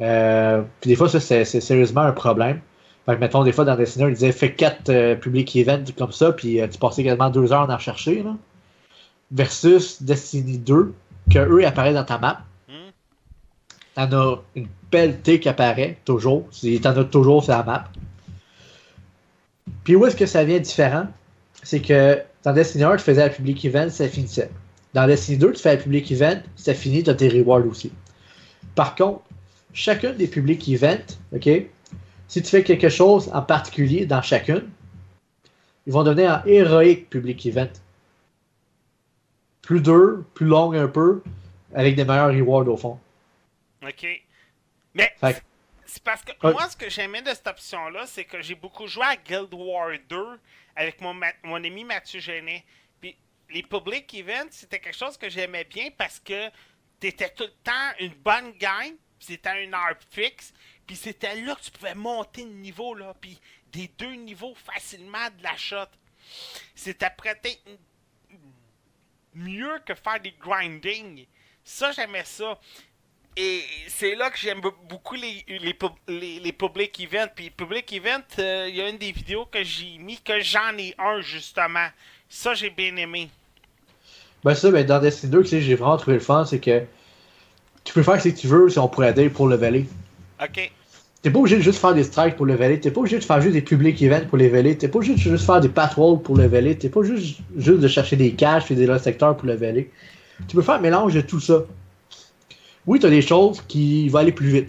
[0.00, 2.60] Euh, puis des fois, ça, c'est sérieusement un problème.
[3.06, 6.32] Fait que, mettons, des fois, dans Destiny, il disait fais 4 public events comme ça,
[6.32, 8.22] puis euh, tu passais quasiment deux heures à en rechercher.
[8.22, 8.36] Là.
[9.32, 10.94] Versus Destiny 2,
[11.30, 12.44] que eux apparaissent dans ta map.
[12.68, 12.90] hmm,
[13.94, 16.48] T'en as une pelletée qui apparaît, toujours.
[16.82, 17.84] T'en as toujours sur la map.
[19.84, 21.06] Puis où est-ce que ça vient différent?
[21.62, 24.50] C'est que dans Destiny 1, tu faisais la public event, ça finissait.
[24.94, 27.90] Dans Destiny 2, tu fais la public event, ça finit, tu as tes rewards aussi.
[28.74, 29.22] Par contre,
[29.72, 31.48] chacune des public events, OK,
[32.28, 34.62] si tu fais quelque chose en particulier dans chacune,
[35.86, 37.68] ils vont donner un héroïque public event.
[39.66, 41.22] Plus dur, plus long un peu,
[41.74, 43.00] avec des meilleurs rewards au fond.
[43.82, 44.06] ok.
[44.94, 45.42] Mais Fait
[45.84, 46.52] c'est parce que Ouais.
[46.52, 49.92] moi, ce que j'aimais de cette option-là, c'est que j'ai beaucoup joué à Guild Wars
[50.08, 50.40] 2
[50.74, 52.64] avec mon, ma- mon ami Mathieu Genet.
[53.00, 53.16] Puis
[53.50, 56.48] les public events, c'était quelque chose que j'aimais bien parce que
[57.00, 60.52] t'étais tout le temps une bonne gang, puis c'était une heure fixe,
[60.86, 63.38] puis c'était là que tu pouvais monter de niveau, là, puis
[63.72, 65.86] des deux niveaux facilement de la shot.
[66.74, 67.58] C'était peut-être
[69.36, 71.26] mieux que faire des grinding.
[71.64, 72.58] Ça, j'aimais ça.
[73.36, 77.28] Et c'est là que j'aime be- beaucoup les, les, pub- les, les public events.
[77.34, 80.76] Puis public event, euh, il y a une des vidéos que j'ai mis que j'en
[80.78, 81.86] ai un justement.
[82.28, 83.28] Ça, j'ai bien aimé.
[84.42, 86.84] Ben ça, ben dans Destiny 2, tu sais, j'ai vraiment trouvé le fun, c'est que
[87.84, 89.86] tu peux faire ce que tu veux si on pourrait aider pour leveler.
[90.42, 90.70] Ok.
[91.26, 92.78] T'es pas obligé de juste faire des strikes pour leveler.
[92.78, 94.78] T'es pas obligé de faire juste des public events pour leveler.
[94.78, 96.78] T'es pas obligé de juste faire des patrolls pour leveler.
[96.78, 99.90] T'es pas juste, juste de chercher des caches et des secteurs pour leveler.
[100.46, 101.64] Tu peux faire un mélange de tout ça.
[102.86, 104.68] Oui, t'as des choses qui vont aller plus vite.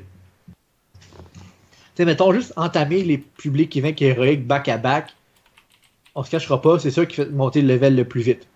[1.96, 5.16] Tu mettons juste entamer les publics events héroïques back à back.
[6.16, 8.48] On se cachera pas, c'est ça qui fait monter le level le plus vite.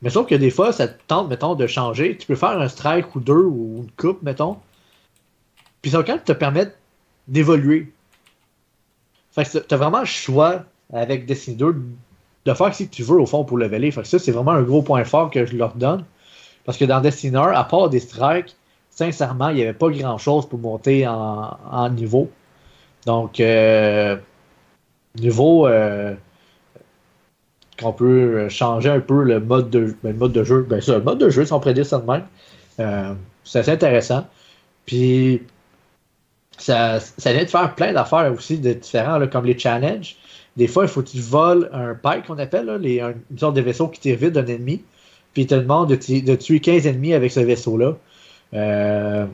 [0.00, 2.16] Mais sauf que des fois, ça te tente, mettons, de changer.
[2.16, 4.56] Tu peux faire un strike ou deux ou une coupe, mettons.
[5.82, 6.72] Puis ça va quand même te permettre
[7.26, 7.92] d'évoluer.
[9.32, 11.76] Fait que t'as vraiment le choix avec Destiny 2
[12.46, 13.90] de faire ce que tu veux au fond pour leveler.
[13.90, 16.04] Fait que ça, c'est vraiment un gros point fort que je leur donne.
[16.64, 18.56] Parce que dans Destiny 1, à part des strikes,
[18.90, 22.30] sincèrement, il n'y avait pas grand chose pour monter en, niveau.
[23.06, 24.16] Donc, euh,
[25.16, 26.14] niveau euh,
[27.80, 30.66] qu'on peut changer un peu le mode de, ben, le mode de jeu.
[30.68, 32.24] Ben, ça, le mode de jeu, si on prédit ça de même.
[32.80, 33.14] Euh,
[33.44, 34.26] c'est assez intéressant.
[34.84, 35.42] Puis,
[36.58, 40.16] ça, ça vient de faire plein d'affaires aussi de différents, comme les challenges.
[40.56, 43.54] Des fois, il faut que tu voles un pike qu'on appelle, là, les, une sorte
[43.54, 44.82] de vaisseau qui t'évite d'un ennemi.
[45.32, 47.96] Puis il te demande de, tuer 15 ennemis avec ce vaisseau-là.
[48.54, 49.26] Euh,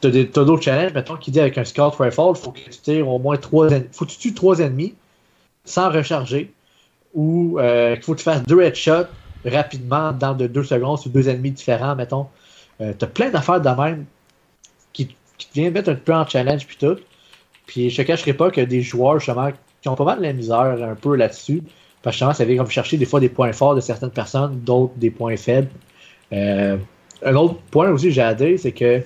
[0.00, 2.78] tu as, d'autres challenges, mettons, qui dit avec un Scout Rifle, il faut que tu
[2.82, 4.94] tires au moins 3 faut que tu tues 3 ennemis
[5.64, 6.52] sans recharger.
[7.14, 9.06] Ou euh, qu'il faut que tu fasses 2 headshots
[9.44, 12.26] rapidement dans de 2 secondes sur deux ennemis différents, mettons.
[12.80, 14.06] Euh, tu as plein d'affaires de même
[15.38, 16.96] qui te vient mettre un peu en challenge puis tout.
[17.66, 20.32] Puis je te cacherai pas que des joueurs justement qui ont pas mal de la
[20.32, 21.62] misère un peu là-dessus.
[22.02, 24.60] Parce que justement, ça vient comme chercher des fois des points forts de certaines personnes,
[24.60, 25.70] d'autres des points faibles.
[26.32, 26.76] Euh,
[27.22, 29.02] un autre point aussi que j'ai à dire, c'est que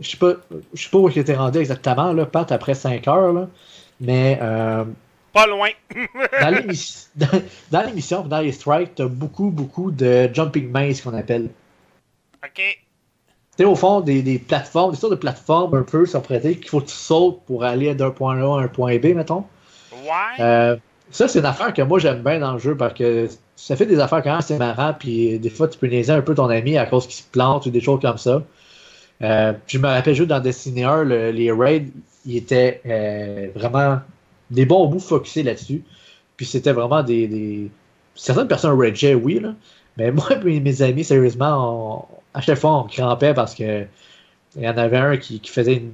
[0.00, 0.34] je sais pas,
[0.72, 3.48] je sais pas où tu es rendu exactement, là, Pat, après 5 heures, là,
[4.00, 4.38] mais.
[4.40, 4.84] Euh,
[5.32, 5.70] pas loin!
[6.40, 11.48] dans l'émission, dans, les strikes, tu as beaucoup, beaucoup de jumping maze qu'on appelle.
[12.44, 12.82] Ok
[13.62, 16.80] sais, au fond, des, des, plateformes, des sortes de plateformes un peu, prêter qu'il faut
[16.80, 19.44] que tu sautes pour aller d'un point A à un point B, mettons.
[19.92, 20.40] Ouais.
[20.40, 20.76] Euh,
[21.10, 23.86] ça, c'est une affaire que moi j'aime bien dans le jeu parce que ça fait
[23.86, 26.48] des affaires quand même assez marrant, puis des fois tu peux niaiser un peu ton
[26.48, 28.42] ami à cause qu'il se plante ou des choses comme ça.
[29.22, 31.86] Euh, je me rappelle juste dans Destiny 1, les raids,
[32.24, 34.00] ils étaient euh, vraiment
[34.50, 35.84] des bons bouts focusés là-dessus.
[36.36, 37.70] Puis c'était vraiment des, des,
[38.14, 39.54] Certaines personnes rageaient, oui, là.
[39.96, 43.86] Mais moi et mes amis, sérieusement, à chaque fois, on crampait parce que
[44.56, 45.92] il y en avait un qui, faisait une,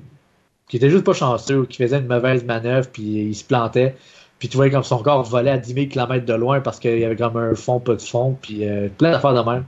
[0.68, 3.94] qui était juste pas chanceux, qui faisait une mauvaise manœuvre, puis il se plantait.
[4.38, 6.98] Puis tu voyais comme son corps volait à 10 000 km de loin parce qu'il
[6.98, 9.64] y avait comme un fond, pas de fond, puis euh, plein d'affaires de même.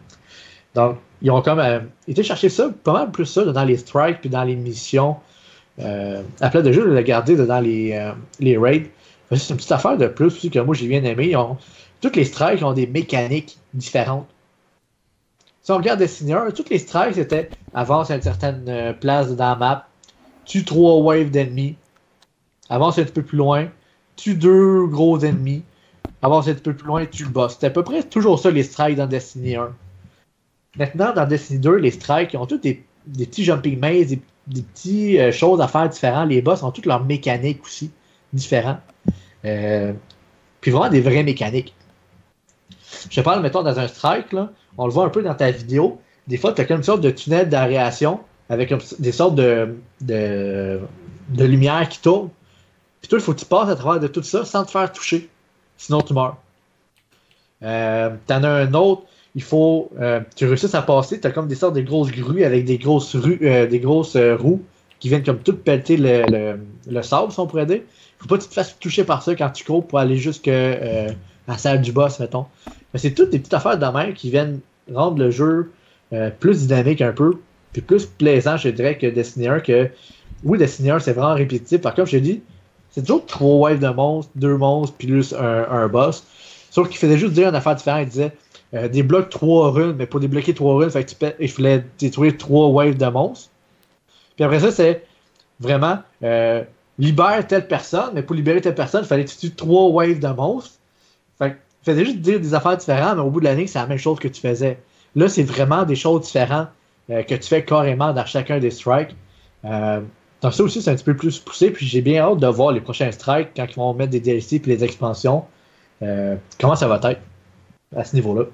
[0.75, 4.21] Donc, ils ont comme euh, été chercher ça, pas mal plus ça dans les strikes,
[4.21, 5.17] puis dans les missions.
[5.79, 8.91] Euh, après de jeu, de le garder dans les, euh, les raids.
[9.33, 11.37] C'est une petite affaire de plus aussi que moi j'ai bien aimé.
[12.01, 14.27] Toutes les strikes ont des mécaniques différentes.
[15.71, 19.37] Si on regarde Destiny 1, toutes les strikes c'était avance à une certaine euh, place
[19.37, 19.89] dans la map,
[20.45, 21.77] tue trois waves d'ennemis,
[22.69, 23.69] avance un petit peu plus loin,
[24.17, 25.63] tue deux gros ennemis,
[26.23, 27.53] avance un petit peu plus loin, tue le boss.
[27.53, 29.73] C'était à peu près toujours ça les strikes dans Destiny 1.
[30.77, 35.21] Maintenant, dans Destiny 2, les strikes, ont tous des, petits jumping mazes, des, des petites
[35.21, 36.31] euh, choses à faire différentes.
[36.31, 37.93] Les boss ont toutes leurs mécaniques aussi
[38.33, 38.81] différentes.
[39.45, 39.93] Euh,
[40.61, 41.77] puis vraiment des vraies mécaniques.
[43.09, 46.01] Je parle, mettons, dans un strike, là, on le voit un peu dans ta vidéo.
[46.27, 50.81] Des fois, tu as comme une sorte de tunnel d'aération avec des sortes de, de,
[51.39, 52.31] lumière qui tournent.
[53.01, 54.93] Puis toi, il faut que tu passes à travers de tout ça sans te faire
[54.93, 55.29] toucher.
[55.77, 56.37] Sinon, tu meurs.
[57.63, 59.91] Euh, T'en as un autre, il faut.
[60.01, 62.79] Euh, tu réussisses à passer, tu as comme des sortes de grosses grues avec des
[62.79, 64.63] grosses, euh, des grosses euh, roues
[64.99, 67.81] qui viennent comme tout pelleter le, le, sable, si on pourrait dire.
[68.19, 71.07] Faut pas que tu te fasses toucher par ça quand tu cours pour aller jusqu'à
[71.49, 72.45] la salle du boss, mettons.
[72.93, 74.61] Mais c'est toutes des petites affaires de même qui viennent
[74.93, 75.71] rendre le jeu
[76.13, 77.39] euh, plus dynamique un peu,
[77.73, 79.61] puis plus plaisant, je dirais, que Destiny 1.
[79.61, 79.91] Que,
[80.45, 81.81] oui, Destiny 1, c'est vraiment répétitif.
[81.81, 82.43] Par contre, je dit,
[82.91, 86.27] c'est toujours trois waves de monstres, deux monstres, plus un, boss.
[86.71, 88.03] Sauf qu'il faisait juste dire une affaire différente.
[88.03, 88.33] Il disait
[88.75, 92.97] euh, débloque trois runes, mais pour débloquer trois runes, fait il fallait détruire trois waves
[92.97, 93.51] de monstres.
[94.37, 95.05] Puis après ça, c'est
[95.61, 96.63] vraiment euh,
[96.99, 100.19] libère telle personne, mais pour libérer telle personne, il fallait que tu tues trois waves
[100.19, 100.80] de monstres.
[101.83, 103.87] Fait il faisait juste dire des affaires différentes, mais au bout de l'année, c'est la
[103.87, 104.79] même chose que tu faisais.
[105.15, 106.69] Là, c'est vraiment des choses différentes
[107.09, 109.17] euh, que tu fais carrément dans chacun des strikes.
[109.65, 110.01] Euh,
[110.43, 112.73] donc ça aussi, c'est un petit peu plus poussé, puis j'ai bien hâte de voir
[112.73, 115.47] les prochains strikes quand ils vont mettre des DLC et les expansions.
[116.03, 117.21] Euh, comment ça va être
[117.97, 118.45] à ce niveau-là?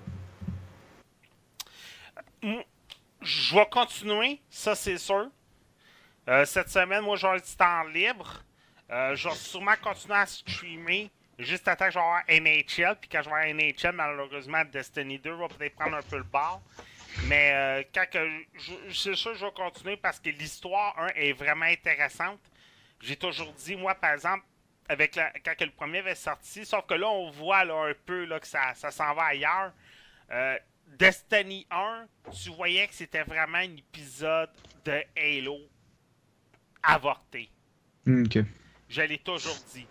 [3.23, 5.27] Je vais continuer, ça c'est sûr.
[6.45, 8.41] cette semaine, moi, j'ai du temps libre.
[8.89, 13.09] je vais sûrement continuer à streamer juste à temps que je vais avoir NHL, puis
[13.11, 16.63] quand je vais avoir NHL, malheureusement, Destiny 2 va peut-être prendre un peu le bord.
[17.29, 21.09] Mais euh, quand que je- c'est sûr que je vais continuer parce que l'histoire, un,
[21.15, 22.41] est vraiment intéressante.
[23.01, 24.45] J'ai toujours dit, moi, par exemple,
[24.89, 27.95] avec la- quand que le premier avait sorti, sauf que là, on voit là, un
[28.05, 29.73] peu là, que ça, ça s'en va ailleurs.
[30.31, 32.07] Euh, Destiny 1,
[32.43, 34.51] tu voyais que c'était vraiment un épisode
[34.85, 35.59] de Halo
[36.83, 37.51] avorté.
[38.05, 38.39] Hmm, ok.
[38.89, 39.87] Je l'ai toujours dit.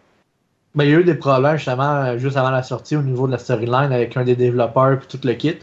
[0.75, 3.27] Ben, il y a eu des problèmes justement euh, juste avant la sortie au niveau
[3.27, 5.57] de la storyline avec un des développeurs et tout le kit.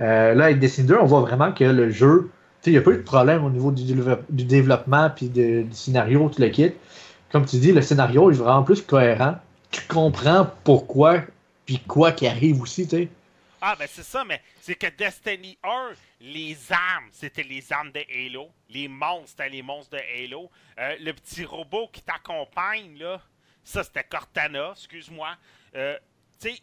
[0.00, 2.30] Euh, là, avec Destiny 2, on voit vraiment que le jeu,
[2.66, 5.66] il n'y a pas eu de problème au niveau du, dévelop- du développement puis du
[5.72, 6.72] scénario, tout le kit.
[7.32, 9.36] Comme tu dis, le scénario est vraiment plus cohérent.
[9.70, 11.22] Tu comprends pourquoi
[11.66, 13.08] puis quoi qui arrive aussi, tu sais.
[13.60, 15.68] Ah, ben c'est ça, mais c'est que Destiny 1,
[16.20, 18.48] les armes, c'était les armes de Halo.
[18.68, 20.50] Les monstres, c'était les monstres de Halo.
[20.78, 23.20] Euh, le petit robot qui t'accompagne, là,
[23.64, 25.36] ça, c'était Cortana, excuse-moi.
[25.74, 25.98] Euh,
[26.40, 26.60] tu sais,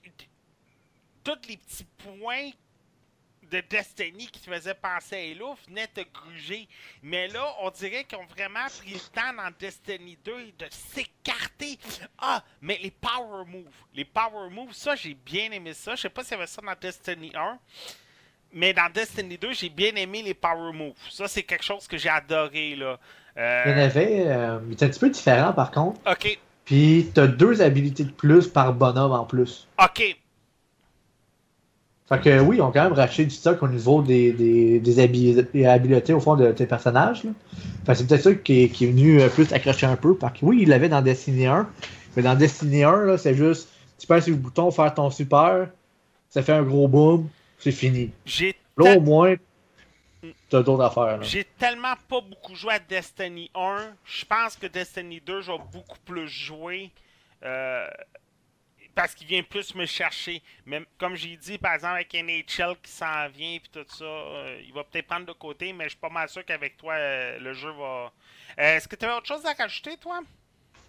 [1.24, 2.50] tous les petits points
[3.52, 6.70] de Destiny qui te faisaient penser à Halo venaient te gruger.
[7.04, 11.78] Mais là, on dirait qu'ils ont vraiment pris le temps dans Destiny 2 de s'écarter.
[12.18, 13.66] Ah, mais les power moves.
[13.94, 15.96] Les power moves, ça, j'ai bien aimé ça.
[15.96, 17.60] Je sais pas s'il y avait ça dans Destiny 1.
[18.54, 20.94] Mais dans Destiny 2, j'ai bien aimé les power moves.
[21.10, 22.98] Ça, c'est quelque chose que j'ai adoré, là.
[23.38, 26.00] Euh, Il y en avait, euh, mais c'est un petit peu différent par contre.
[26.10, 26.38] Ok,
[26.72, 29.68] Puis t'as deux habilités de plus par bonhomme en plus.
[29.78, 30.16] ok.
[32.08, 35.00] Fait que oui, ils ont quand même racheté du stock au niveau des, des, des
[35.06, 37.24] habi- des habiletés au fond de tes personnages.
[37.24, 40.16] que c'est peut-être ça qui est, qui est venu euh, plus accrocher un peu.
[40.16, 41.68] Parce que oui, il l'avait dans Destiny 1.
[42.16, 43.68] Mais dans Destiny 1, là, c'est juste
[44.00, 45.68] tu passes sur le bouton, faire ton super,
[46.30, 47.28] ça fait un gros boom,
[47.60, 48.12] c'est fini.
[48.26, 49.36] J'ai Là, au moins,
[51.24, 53.96] J'ai tellement pas beaucoup joué à Destiny 1.
[54.06, 56.92] Je pense que Destiny 2, je vais beaucoup plus jouer.
[57.44, 57.88] euh,
[58.94, 60.42] parce qu'il vient plus me chercher.
[60.66, 64.62] Mais comme j'ai dit, par exemple, avec NHL qui s'en vient puis tout ça, euh,
[64.66, 67.40] il va peut-être prendre de côté, mais je suis pas mal sûr qu'avec toi, euh,
[67.40, 68.12] le jeu va.
[68.58, 70.20] Est-ce que tu avais autre chose à rajouter, toi?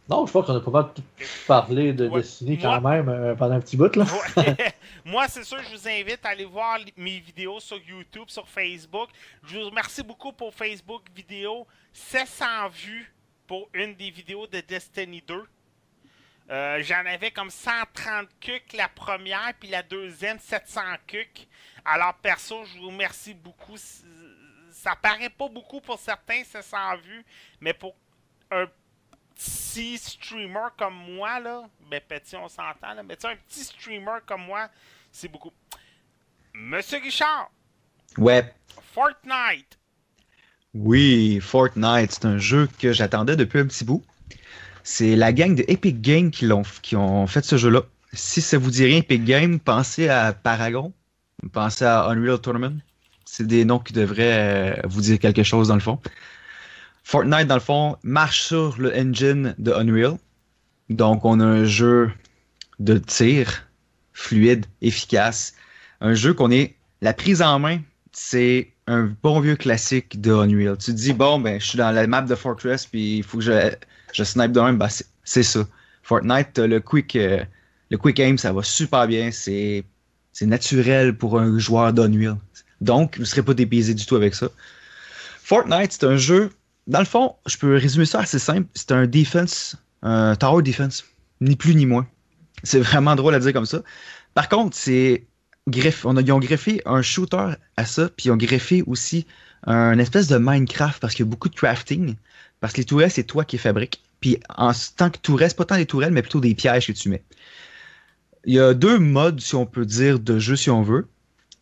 [0.09, 0.91] Non, je pense qu'on a pas mal
[1.47, 2.21] parlé de Ouais.
[2.21, 3.95] Destiny quand même euh, pendant un petit bout.
[3.95, 4.05] Là.
[4.37, 4.75] Ouais.
[5.05, 9.09] Moi, c'est sûr, je vous invite à aller voir mes vidéos sur YouTube, sur Facebook.
[9.45, 11.67] Je vous remercie beaucoup pour Facebook vidéo.
[11.93, 13.13] 700 vues
[13.47, 15.45] pour une des vidéos de Destiny 2.
[16.51, 21.49] Euh, J'en avais comme 130 cucs la première, puis la deuxième 700 cucs.
[21.85, 23.77] Alors, perso, je vous remercie beaucoup.
[24.73, 27.25] Ça paraît pas beaucoup pour certains, 700 vues,
[27.61, 27.95] mais pour
[28.51, 28.67] un
[29.43, 33.65] petit streamer comme moi, là, ben petit, on s'entend, là, mais tu sais, un petit
[33.65, 34.69] streamer comme moi,
[35.11, 35.51] c'est beaucoup.
[36.55, 37.51] Monsieur Richard,
[38.19, 38.53] Ouais.
[38.95, 39.79] Fortnite,
[40.75, 44.05] Oui, Fortnite, c'est un jeu que j'attendais depuis un petit bout.
[44.83, 47.83] C'est la gang de Epic Games qui, l'ont, qui ont fait ce jeu-là.
[48.13, 50.93] Si ça vous dit rien, Epic Games, pensez à Paragon,
[51.53, 52.79] pensez à Unreal Tournament.
[53.25, 55.99] C'est des noms qui devraient euh, vous dire quelque chose dans le fond.
[57.05, 60.17] Fortnite, dans le fond, marche sur le engine de Unreal.
[60.89, 62.11] Donc, on a un jeu
[62.79, 63.67] de tir
[64.13, 65.55] fluide, efficace.
[66.01, 66.77] Un jeu qu'on est.
[67.01, 67.81] La prise en main,
[68.13, 70.77] c'est un bon vieux classique de Unreal.
[70.79, 73.39] Tu te dis, bon, ben, je suis dans la map de Fortress, puis il faut
[73.39, 73.75] que je,
[74.13, 74.79] je snipe même.
[74.79, 74.89] Ben,
[75.25, 75.67] c'est- ça.
[76.03, 77.45] Fortnite, le quick, euh,
[77.91, 79.31] le quick aim, ça va super bien.
[79.31, 79.85] C'est
[80.33, 82.37] c'est naturel pour un joueur d'Unreal.
[82.81, 84.49] Donc, vous ne serez pas dépaysé du tout avec ça.
[85.43, 86.51] Fortnite, c'est un jeu.
[86.87, 88.69] Dans le fond, je peux résumer ça assez simple.
[88.75, 91.05] C'est un defense, un tower defense.
[91.41, 92.07] Ni plus ni moins.
[92.63, 93.83] C'est vraiment drôle à dire comme ça.
[94.35, 95.27] Par contre, c'est
[96.05, 99.27] on a, ils ont greffé un shooter à ça, puis ils ont greffé aussi
[99.65, 102.17] un espèce de Minecraft parce qu'il y a beaucoup de crafting.
[102.61, 104.03] Parce que les tourelles, c'est toi qui fabriques.
[104.21, 107.09] Puis en tant que tourelle, pas tant des tourelles, mais plutôt des pièges que tu
[107.09, 107.23] mets.
[108.45, 111.09] Il y a deux modes, si on peut dire, de jeu si on veut.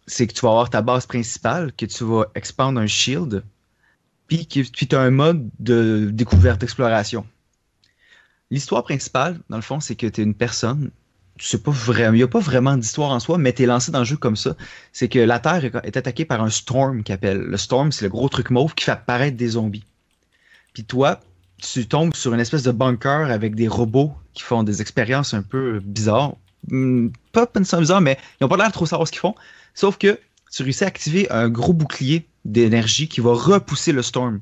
[0.06, 3.44] C'est que tu vas avoir ta base principale, que tu vas expandre un shield,
[4.36, 7.26] puis tu as un mode de découverte, d'exploration.
[8.50, 10.90] L'histoire principale, dans le fond, c'est que tu es une personne
[11.62, 14.00] pas vraiment, il n'y a pas vraiment d'histoire en soi, mais tu es lancé dans
[14.00, 14.56] le jeu comme ça.
[14.92, 17.38] C'est que la Terre est, attaquée par un storm qui appelle.
[17.38, 19.84] Le storm, c'est le gros truc mauve qui fait apparaître des zombies.
[20.74, 21.20] Puis toi,
[21.58, 25.42] tu tombes sur une espèce de bunker avec des robots qui font des expériences un
[25.42, 26.36] peu bizarres.
[26.68, 29.34] Hmm, pas nécessairement bizarres, mais ils n'ont pas l'air de trop savoir ce qu'ils font.
[29.74, 30.18] Sauf que
[30.52, 34.40] tu réussis à activer un gros bouclier d'énergie qui va repousser le storm.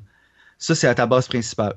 [0.57, 1.75] Ça, c'est à ta base principale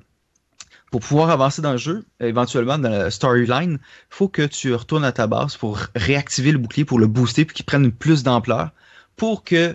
[0.93, 5.07] pour pouvoir avancer dans le jeu, éventuellement dans la storyline, il faut que tu retournes
[5.07, 8.73] à ta base pour réactiver le bouclier, pour le booster, puis qu'il prenne plus d'ampleur,
[9.17, 9.75] pour que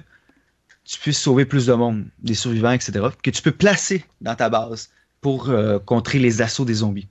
[0.83, 4.49] tu puisses sauver plus de monde, des survivants, etc., que tu peux placer dans ta
[4.49, 7.07] base pour euh, contrer les assauts des zombies.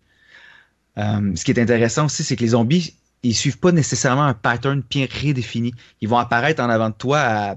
[0.98, 4.34] Euh, ce qui est intéressant aussi, c'est que les zombies, ils suivent pas nécessairement un
[4.34, 5.74] pattern bien redéfini.
[6.00, 7.56] Ils vont apparaître en avant de toi à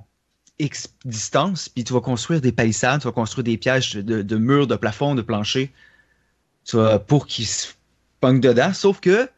[0.60, 4.68] X distance, puis tu vas construire des palissades, tu vas construire des pièges de, murs,
[4.68, 5.70] de plafonds, de planchers,
[7.08, 7.70] pour qu'ils se
[8.20, 8.74] pognent dedans.
[8.74, 9.30] Sauf que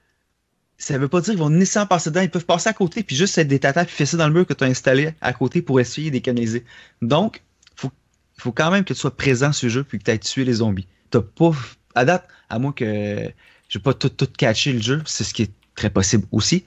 [0.77, 2.21] ça veut pas dire qu'ils vont nécessairement passer dedans.
[2.21, 4.47] Ils peuvent passer à côté, puis juste être des tatas, puis fesser dans le mur
[4.47, 6.63] que tu as installé à côté pour essayer de les.
[7.03, 7.43] Donc,
[7.75, 7.91] faut,
[8.37, 10.43] faut quand même que tu sois présent sur le jeu, puis que tu aies tué
[10.43, 10.87] les zombies.
[11.11, 11.51] T'as pas,
[11.93, 13.31] à date, à moins que
[13.69, 16.65] je pas tout, tout catché le jeu, c'est ce qui est très possible aussi.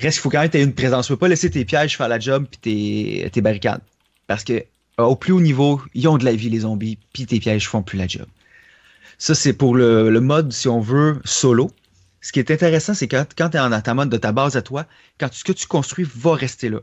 [0.00, 1.06] Reste qu'il faut quand même que aies une présence.
[1.06, 3.80] Tu peux pas laisser tes pièges faire la job puis tes, tes barricades.
[4.26, 4.64] Parce que
[5.00, 7.68] euh, au plus haut niveau, ils ont de la vie, les zombies, puis tes pièges
[7.68, 8.26] font plus la job.
[9.18, 11.70] Ça, c'est pour le, le mode, si on veut, solo.
[12.20, 14.62] Ce qui est intéressant, c'est quand, quand tu es en mode de ta base à
[14.62, 14.86] toi,
[15.18, 16.80] quand ce que tu construis va rester là.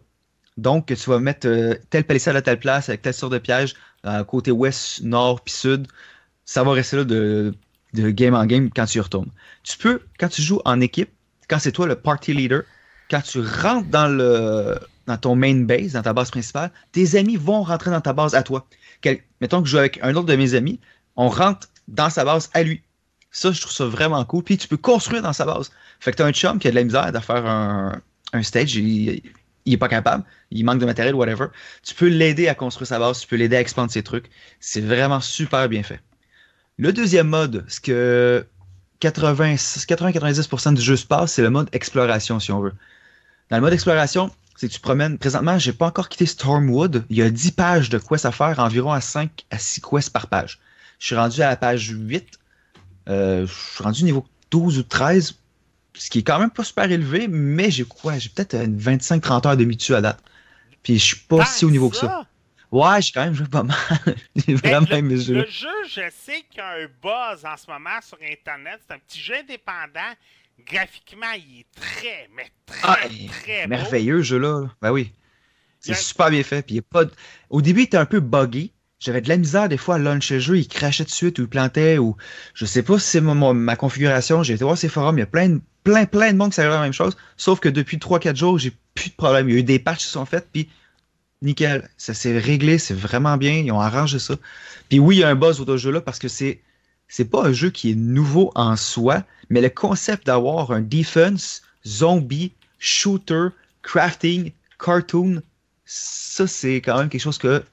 [0.57, 3.75] Donc, tu vas mettre euh, telle palissade à telle place avec telle sorte de piège,
[4.05, 5.87] euh, côté ouest, nord puis sud.
[6.45, 7.53] Ça va rester là de,
[7.93, 9.31] de game en game quand tu y retournes.
[9.63, 11.09] Tu peux, quand tu joues en équipe,
[11.49, 12.63] quand c'est toi le party leader,
[13.09, 17.91] quand tu rentres dans ton main base, dans ta base principale, tes amis vont rentrer
[17.91, 18.67] dans ta base à toi.
[19.41, 20.79] Mettons que je joue avec un autre de mes amis,
[21.15, 22.81] on rentre dans sa base à lui.
[23.31, 24.43] Ça, je trouve ça vraiment cool.
[24.43, 25.71] Puis tu peux construire dans sa base.
[25.99, 28.01] Fait que tu as un chum qui a de la misère de faire un,
[28.41, 29.21] stage, il,
[29.65, 31.47] il est pas capable, il manque de matériel, whatever.
[31.83, 34.29] Tu peux l'aider à construire sa base, tu peux l'aider à expander ses trucs.
[34.59, 35.99] C'est vraiment super bien fait.
[36.77, 38.45] Le deuxième mode, ce que
[39.01, 42.73] 80-90% du jeu se passe, c'est le mode exploration, si on veut.
[43.49, 45.17] Dans le mode exploration, c'est que tu promènes.
[45.17, 47.05] Présentement, j'ai pas encore quitté Stormwood.
[47.09, 50.11] Il y a 10 pages de quests à faire, environ à 5 à 6 quests
[50.11, 50.59] par page.
[50.99, 52.39] Je suis rendu à la page 8.
[53.07, 55.35] Euh, je suis rendu niveau 12 ou 13.
[55.93, 58.17] Ce qui est quand même pas super élevé, mais j'ai quoi?
[58.17, 60.21] J'ai peut-être une 25-30 heures de dessus à date.
[60.83, 62.25] Puis je suis pas si haut niveau que ça.
[62.71, 63.77] Ouais, j'ai quand même joué pas mal.
[64.35, 65.35] j'ai vraiment le, aimé jeu.
[65.35, 68.81] le jeu, je sais qu'il y a un buzz en ce moment sur Internet.
[68.85, 70.13] C'est un petit jeu indépendant.
[70.67, 72.97] Graphiquement, il est très, mais très, Ah,
[73.41, 73.69] très beau.
[73.69, 74.63] Merveilleux, ce jeu-là.
[74.81, 75.11] Ben oui.
[75.79, 76.65] C'est a- super bien fait.
[76.65, 77.11] Puis il pas de-
[77.49, 78.71] Au début, il était un peu buggy.
[78.97, 81.43] J'avais de la misère des fois à launcher le jeu, il crachait de suite ou
[81.43, 82.15] il plantait ou
[82.53, 84.41] je sais pas si c'est ma configuration.
[84.41, 86.55] J'ai été voir ces forums, il y a plein de, plein, plein de monde qui
[86.55, 87.15] s'arrive la même chose.
[87.37, 89.49] Sauf que depuis 3-4 jours, j'ai plus de problème.
[89.49, 90.69] Il y a eu des patchs qui sont faits, puis
[91.41, 91.87] nickel.
[91.97, 93.53] Ça s'est réglé, c'est vraiment bien.
[93.57, 94.35] Ils ont arrangé ça.
[94.89, 96.61] Puis oui, il y a un buzz autour de ce jeu-là parce que c'est
[97.07, 101.61] c'est pas un jeu qui est nouveau en soi, mais le concept d'avoir un defense,
[101.85, 103.49] zombie, shooter,
[103.81, 105.41] crafting, cartoon,
[105.85, 107.63] ça c'est quand même quelque chose que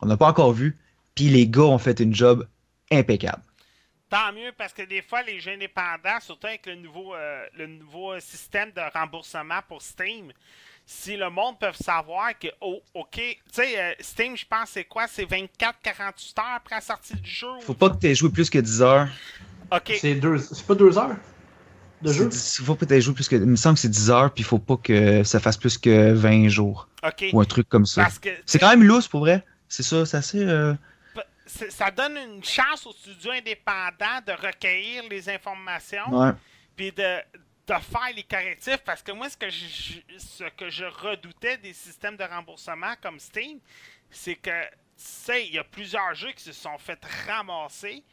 [0.00, 0.76] on n'a pas encore vu.
[1.14, 2.46] Puis les gars ont fait une job
[2.90, 3.42] impeccable.
[4.08, 8.70] Tant mieux, parce que des fois, les jeux indépendants, surtout avec le nouveau, euh, système
[8.70, 10.32] de remboursement pour Steam,
[10.88, 14.84] si le monde peut savoir que, oh, OK, tu sais, euh, Steam, je pense, c'est
[14.84, 15.06] quoi?
[15.08, 17.48] C'est 24-48 heures après la sortie du jeu?
[17.62, 19.08] Faut pas que tu aies joué plus que 10 heures.
[19.72, 20.38] OK, C'est deux...
[20.38, 21.16] c'est pas deux heures
[22.02, 22.30] de jeu?
[22.30, 23.34] Faut pas que tu aies joué plus que.
[23.34, 26.12] Il me semble que c'est 10 heures, puis faut pas que ça fasse plus que
[26.12, 26.88] 20 jours.
[27.04, 27.24] OK.
[27.32, 28.02] Ou un truc comme ça.
[28.02, 29.44] Parce que C'est quand même loose pour vrai.
[29.68, 30.38] C'est ça, c'est assez.
[30.44, 30.74] euh,
[31.46, 36.08] c'est- ça donne une chance aux studios indépendants de recueillir les informations.
[36.10, 36.30] Ouais.
[36.76, 37.18] puis de,
[37.66, 41.72] de faire les correctifs parce que moi ce que je, ce que je redoutais des
[41.72, 43.58] systèmes de remboursement comme Steam
[44.10, 48.04] c'est que tu sais il y a plusieurs jeux qui se sont fait ramasser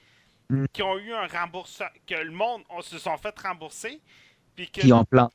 [0.49, 0.65] Mm.
[0.73, 4.01] qui ont eu un remboursement que le monde on se sont fait rembourser
[4.55, 5.33] puis que Puis on plante.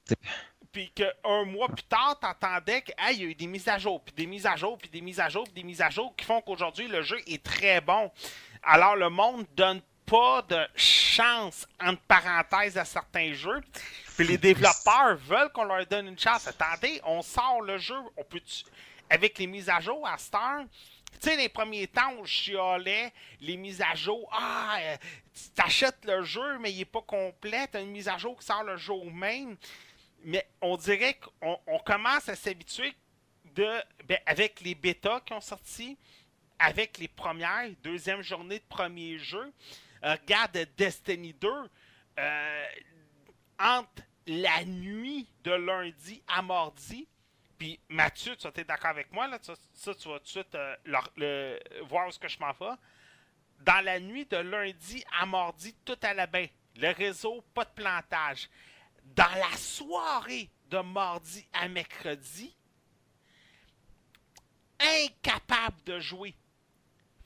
[0.70, 4.02] puis que un mois plus tard, t'entendais qu'il y a eu des mises à jour,
[4.04, 6.14] puis des mises à jour, puis des mises à jour, puis des mises à jour
[6.14, 8.12] qui font qu'aujourd'hui le jeu est très bon.
[8.62, 13.60] Alors le monde donne pas de chance entre parenthèses à certains jeux.
[14.18, 16.48] Puis les développeurs veulent qu'on leur donne une chance.
[16.48, 18.42] Attendez, on sort le jeu, on peut
[19.08, 20.64] avec les mises à jour à cette heure.
[21.20, 24.28] Tu sais, les premiers temps, on chialait les mises à jour.
[24.32, 24.96] Ah, euh,
[25.54, 27.68] t'achètes le jeu, mais il est pas complet.
[27.70, 29.56] T'as une mise à jour qui sort le jour même
[30.24, 32.92] mais on dirait qu'on on commence à s'habituer
[33.54, 33.68] de
[34.04, 35.96] ben, avec les bêtas qui ont sorti,
[36.58, 39.52] avec les premières, deuxième journée de premier jeu.
[40.04, 41.48] Euh, regarde Destiny 2,
[42.18, 42.66] euh,
[43.58, 47.08] entre la nuit de lundi à mardi,
[47.58, 51.58] puis Mathieu, tu es d'accord avec moi, là, ça, tu vas tout de suite euh,
[51.86, 52.76] voir où ce que je m'en vais.
[53.60, 56.46] Dans la nuit de lundi à mardi, tout allait bien.
[56.76, 58.48] Le réseau, pas de plantage
[59.16, 62.54] dans la soirée de mardi à mercredi,
[64.78, 66.34] incapable de jouer.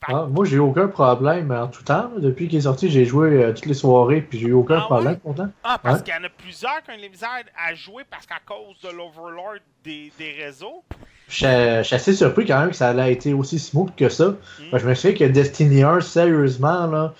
[0.08, 2.10] Ah, moi, j'ai eu aucun problème en tout temps.
[2.18, 4.86] Depuis qu'il est sorti, j'ai joué euh, toutes les soirées, puis j'ai eu aucun Ah
[4.86, 5.18] problème ouais?
[5.22, 5.48] pourtant.
[5.62, 6.04] Ah, parce Ouais.
[6.04, 8.88] qu'il y en a plusieurs qui ont les misères à jouer parce qu'à cause de
[8.96, 10.82] l'overlord des, des réseaux.
[11.28, 14.28] Je suis assez surpris quand même que ça allait été aussi smooth que ça.
[14.30, 14.34] Mm.
[14.72, 17.14] Ben, je me souviens que Destiny 1, sérieusement, là.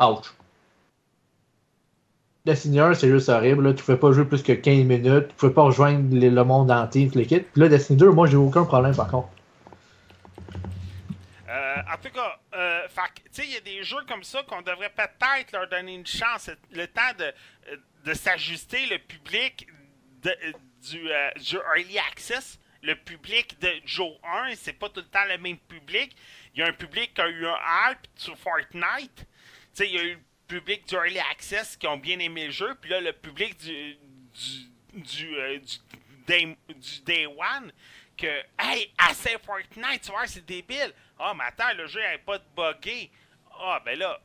[0.00, 0.32] Ouch.
[2.44, 3.68] Destiny 1, c'est juste horrible.
[3.68, 3.72] Là.
[3.72, 5.28] Tu pouvais pas jouer plus que 15 minutes.
[5.28, 7.46] Tu pouvais pas rejoindre les- le monde entier, toute l'équipe.
[7.52, 9.28] Puis là, Destiny 2, moi, j'ai eu aucun problème par contre.
[11.72, 12.88] Euh, en tout cas, euh,
[13.38, 16.86] il y a des jeux comme ça qu'on devrait peut-être leur donner une chance, le
[16.86, 17.32] temps de,
[18.04, 19.66] de s'ajuster, le public
[20.22, 20.98] du,
[21.36, 25.58] du, Early Access, le public de Joe 1, c'est pas tout le temps le même
[25.58, 26.14] public.
[26.54, 29.26] Il y a un public qui a eu un hype sur Fortnite.
[29.78, 32.74] Il y a eu le public du Early Access qui ont bien aimé le jeu,
[32.80, 33.96] puis là, le public du,
[34.94, 35.78] du, du, du,
[36.26, 37.72] day, du Day One
[38.16, 40.92] que, hey, assez Fortnite, tu vois, c'est débile.
[41.18, 43.10] Ah, oh, mais attends, le jeu n'est pas de buggé.
[43.58, 44.18] Ah, ben là,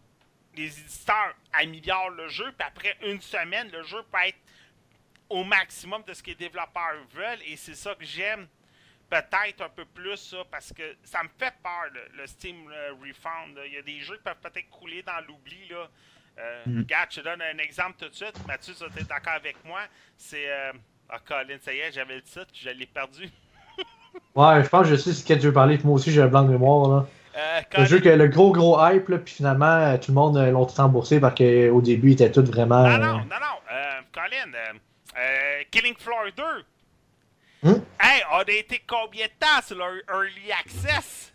[0.55, 4.37] les éditeurs améliorent le jeu, puis après une semaine, le jeu peut être
[5.29, 8.47] au maximum de ce que les développeurs veulent, et c'est ça que j'aime
[9.09, 12.67] peut-être un peu plus, ça, parce que ça me fait peur, le, Steam
[13.01, 13.59] Refund.
[13.65, 15.89] Il y a des jeux qui peuvent peut-être couler dans l'oubli, là.
[16.39, 16.79] Euh, mm.
[16.79, 18.45] Regarde, je te donne un exemple tout de suite.
[18.45, 19.81] Mathieu, tu es d'accord avec moi?
[20.17, 20.49] C'est.
[20.49, 20.73] Euh...
[21.09, 23.29] Ah, Colin, ça y est, j'avais le titre, je l'ai perdu.
[24.35, 25.79] Ouais, je pense que je sais ce que tu veux parler.
[25.83, 26.89] Moi aussi, j'ai un blanc de mémoire.
[26.89, 27.07] Là.
[27.37, 30.15] Euh, le jeu qui a le gros gros hype, là, puis finalement, euh, tout le
[30.15, 32.83] monde euh, l'a tout remboursé parce qu'au début, il était tout vraiment.
[32.83, 33.57] Non, non, non, non.
[33.71, 36.43] Euh, Colin, euh, Killing Floor 2.
[37.63, 37.83] Hum?
[37.99, 41.33] Hey, on a été combien de temps sur leur Early Access?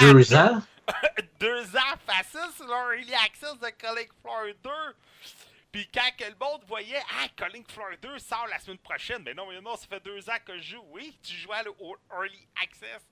[0.00, 0.62] Deux ans?
[1.40, 4.70] Deux ans facile sur leur Early Access de Killing Floor 2.
[5.72, 9.34] Puis quand que le monde voyait, ah, Calling Floor 2 sort la semaine prochaine, mais
[9.34, 10.84] non, mais non, ça fait deux ans que je joue.
[10.90, 13.02] Oui, tu jouais au Early Access.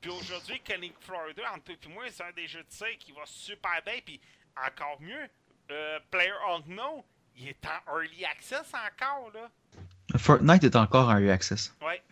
[0.00, 2.96] Puis aujourd'hui, Calling Floor 2, entre toi et moi, c'est un des jeux de tir
[2.98, 3.98] qui va super bien.
[4.04, 4.20] Puis
[4.56, 5.28] encore mieux,
[5.70, 7.02] euh, Player Unknown,
[7.36, 9.50] il est en Early Access encore, là.
[10.16, 11.74] Fortnite est encore en Early Access.
[11.82, 12.02] Ouais.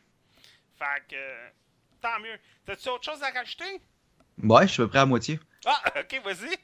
[0.77, 1.51] Fait que,
[2.01, 2.39] tant mieux.
[2.67, 3.81] T'as-tu autre chose à rajouter?
[4.43, 5.39] Ouais, je suis à peu près à moitié.
[5.65, 6.57] Ah, ok, vas-y.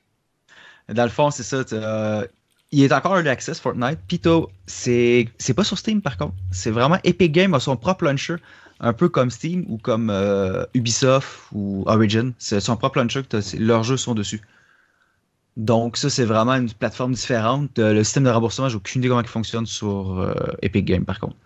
[0.92, 1.58] Dans le fond, c'est ça.
[1.72, 2.26] Euh,
[2.72, 3.98] il est encore early access Fortnite.
[4.06, 6.34] Pito, c'est pas sur Steam par contre.
[6.50, 8.36] C'est vraiment Epic Games a son propre launcher,
[8.78, 12.32] un peu comme Steam ou comme euh, Ubisoft ou Origin.
[12.38, 14.40] C'est son propre launcher que leurs jeux sont dessus.
[15.56, 17.78] Donc ça c'est vraiment une plateforme différente.
[17.78, 21.04] Euh, le système de remboursement, j'ai aucune idée comment il fonctionne sur euh, Epic Games
[21.04, 21.36] par contre.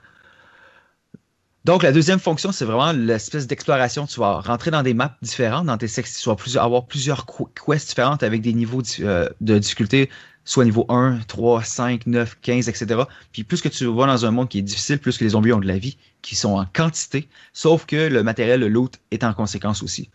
[1.64, 4.06] Donc, la deuxième fonction, c'est vraiment l'espèce d'exploration.
[4.06, 6.36] Tu vas rentrer dans des maps différentes, dans tes sections.
[6.36, 10.10] Tu vas avoir plusieurs quests différentes avec des niveaux de difficulté
[10.44, 13.02] soit niveau 1, 3, 5, 9, 15, etc.
[13.32, 15.52] Puis plus que tu vas dans un monde qui est difficile, plus que les zombies
[15.52, 19.24] ont de la vie, qui sont en quantité, sauf que le matériel, le loot, est
[19.24, 20.10] en conséquence aussi.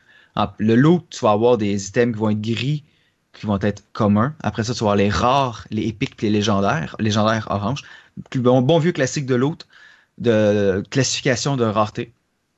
[0.58, 2.84] Le loot, tu vas avoir des items qui vont être gris,
[3.34, 4.34] qui vont être communs.
[4.42, 7.84] Après ça, tu vas avoir les rares, les épiques, les légendaires, légendaires orange.
[8.36, 9.68] Bon, bon vieux classique de loot,
[10.18, 12.12] de classification de rareté.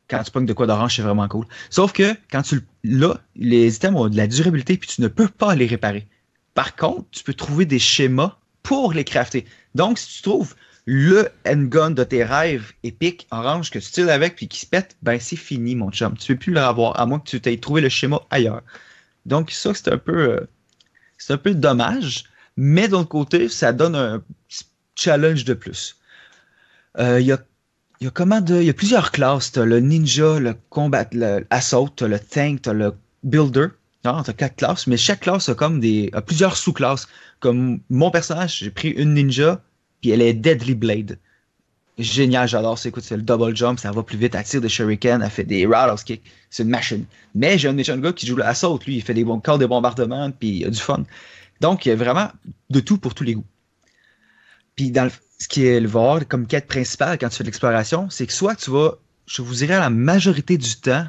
[0.10, 1.46] Quand tu pognes de quoi d'orange, c'est vraiment cool.
[1.70, 5.28] Sauf que quand tu l'as, les items ont de la durabilité puis tu ne peux
[5.28, 6.06] pas les réparer.
[6.54, 9.46] Par contre, tu peux trouver des schémas pour les crafter.
[9.76, 14.36] Donc, si tu trouves le handgun de tes rêves épique orange que tu tires avec
[14.36, 16.18] puis qui se pète, ben c'est fini, mon chum.
[16.18, 18.64] Tu ne peux plus le avoir à moins que tu t'aies trouvé le schéma ailleurs.
[19.26, 20.32] Donc, ça, c'est un peu.
[20.32, 20.50] Euh,
[21.18, 22.26] c'est un peu dommage.
[22.58, 24.24] Mais d'un côté, ça donne un
[24.96, 25.98] challenge de plus.
[26.98, 27.40] Euh, il y a
[28.02, 29.52] y a comment il y a plusieurs classes.
[29.52, 32.94] T'as le ninja, le combat, le assault, le tank, le
[33.24, 33.68] builder.
[34.04, 37.08] Non, t'as quatre classes, mais chaque classe a comme des a plusieurs sous-classes.
[37.40, 39.62] Comme mon personnage, j'ai pris une ninja,
[40.02, 41.20] puis elle est Deadly Blade.
[42.00, 42.80] Génial, j'adore.
[42.80, 45.30] C'est écoute, c'est le double jump, ça va plus vite, elle tire des shurikens, elle
[45.30, 46.24] fait des roundhouse kicks.
[46.50, 47.06] C'est une machine.
[47.36, 49.68] Mais j'ai un méchant gars qui joue l'assaut, lui, il fait des bons corps de
[49.68, 51.04] bombardement, puis il a du fun.
[51.60, 52.30] Donc, il y a vraiment
[52.72, 53.46] de tout pour tous les goûts.
[54.76, 57.50] Puis dans le, ce qui est le voir comme quête principale quand tu fais de
[57.50, 58.98] l'exploration, c'est que soit tu vas,
[59.28, 61.06] je vous dirais la majorité du temps,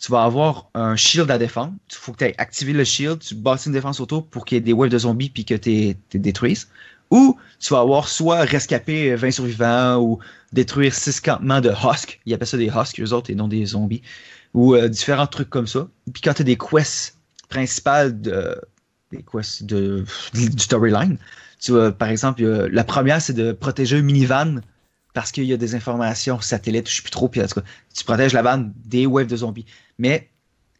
[0.00, 1.74] tu vas avoir un shield à défendre.
[1.90, 4.56] Il faut que tu aies activé le shield, tu bâtis une défense autour pour qu'il
[4.56, 6.68] y ait des waves de zombies puis que tu les détruises.
[7.10, 10.18] Ou tu vas avoir soit rescaper 20 survivants ou
[10.52, 12.20] détruire 6 campements de Husk.
[12.24, 14.02] Ils appellent ça des Husk, eux autres, et non des zombies.
[14.54, 15.88] Ou euh, différents trucs comme ça.
[16.12, 18.58] Puis quand tu as des quests principales de,
[19.12, 21.18] des quests de, du storyline,
[21.60, 24.60] tu vois, par exemple, la première, c'est de protéger un minivan
[25.20, 27.60] parce qu'il y a des informations satellites, je ne sais plus trop, puis en tout
[27.60, 29.66] cas, tu protèges la bande des waves de zombies.
[29.98, 30.30] Mais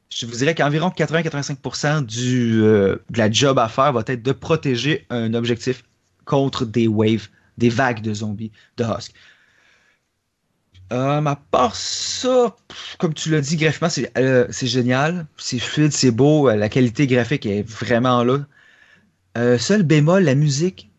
[0.09, 4.32] je vous dirais qu'environ 80-85% du, euh, de la job à faire va être de
[4.32, 5.84] protéger un objectif
[6.24, 7.28] contre des waves,
[7.59, 9.12] des vagues de zombies de Husk.
[10.91, 12.57] Euh, à part ça,
[12.99, 15.26] comme tu l'as dit, graphiquement, c'est euh, génial.
[15.36, 16.49] C'est fluide, c'est beau.
[16.49, 18.47] la qualité graphique est vraiment là.
[19.59, 20.91] seul bémol, la musique,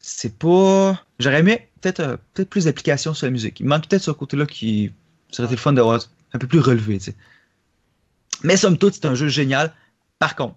[0.00, 1.02] c'est pas.
[1.18, 3.60] J'aurais aimé peut-être peut plus d'applications sur la musique.
[3.60, 4.92] Il manque peut-être ce côté-là qui
[5.30, 6.00] serait le fun d'avoir
[6.32, 6.98] un peu plus relevé.
[8.42, 9.72] Mais somme toute, c'est un jeu génial.
[10.18, 10.56] Par contre,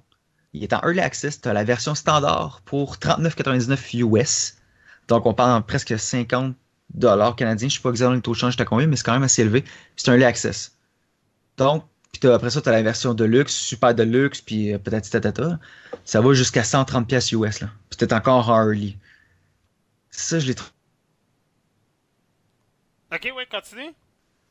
[0.54, 1.42] il est en early access.
[1.42, 4.58] Tu as la version standard pour 39,99 US.
[5.08, 6.56] Donc, on parle en presque 50
[6.94, 7.70] dollars canadiens.
[7.70, 9.24] Je ne sais pas exactement le taux de change à combien, mais c'est quand même
[9.24, 9.64] assez élevé.
[9.96, 10.76] C'est un early access.
[11.58, 15.60] Donc, Puis après ça, tu as la version Deluxe, Super Deluxe, puis euh, peut-être tatata.
[16.04, 17.62] Ça va jusqu'à 130 pièces US.
[17.62, 17.70] Là.
[17.90, 18.98] Puis encore en early.
[20.10, 20.72] Ça, je l'ai trouvé.
[23.14, 23.92] Ok, ouais, continue.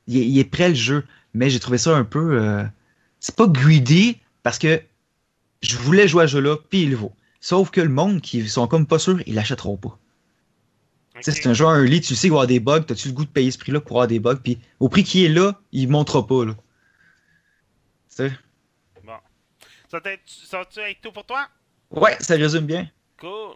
[0.06, 2.40] Il, est- il est prêt le jeu, mais j'ai trouvé ça un peu.
[2.40, 2.64] euh,
[3.20, 4.82] C'est pas greedy parce que
[5.62, 7.12] je voulais jouer à ce jeu-là, puis il le vaut.
[7.40, 9.98] Sauf que le monde qui sont comme pas sûrs, ils l'achèteront pas.
[11.16, 11.36] Tu sais, Ok.
[11.42, 13.24] C'est un jeu early, tu sais qu'il va y avoir des bugs, t'as-tu le goût
[13.24, 15.88] de payer ce prix-là pour avoir des bugs, puis au prix qui est là, il
[15.88, 16.44] montera pas.
[16.46, 16.54] Là.
[16.54, 16.60] Tu
[18.08, 18.32] sais?
[19.04, 19.12] Bon.
[19.90, 20.00] Ça
[20.58, 21.46] va-tu être tout pour toi?
[21.90, 22.88] Ouais, ça résume bien.
[23.18, 23.54] Cool.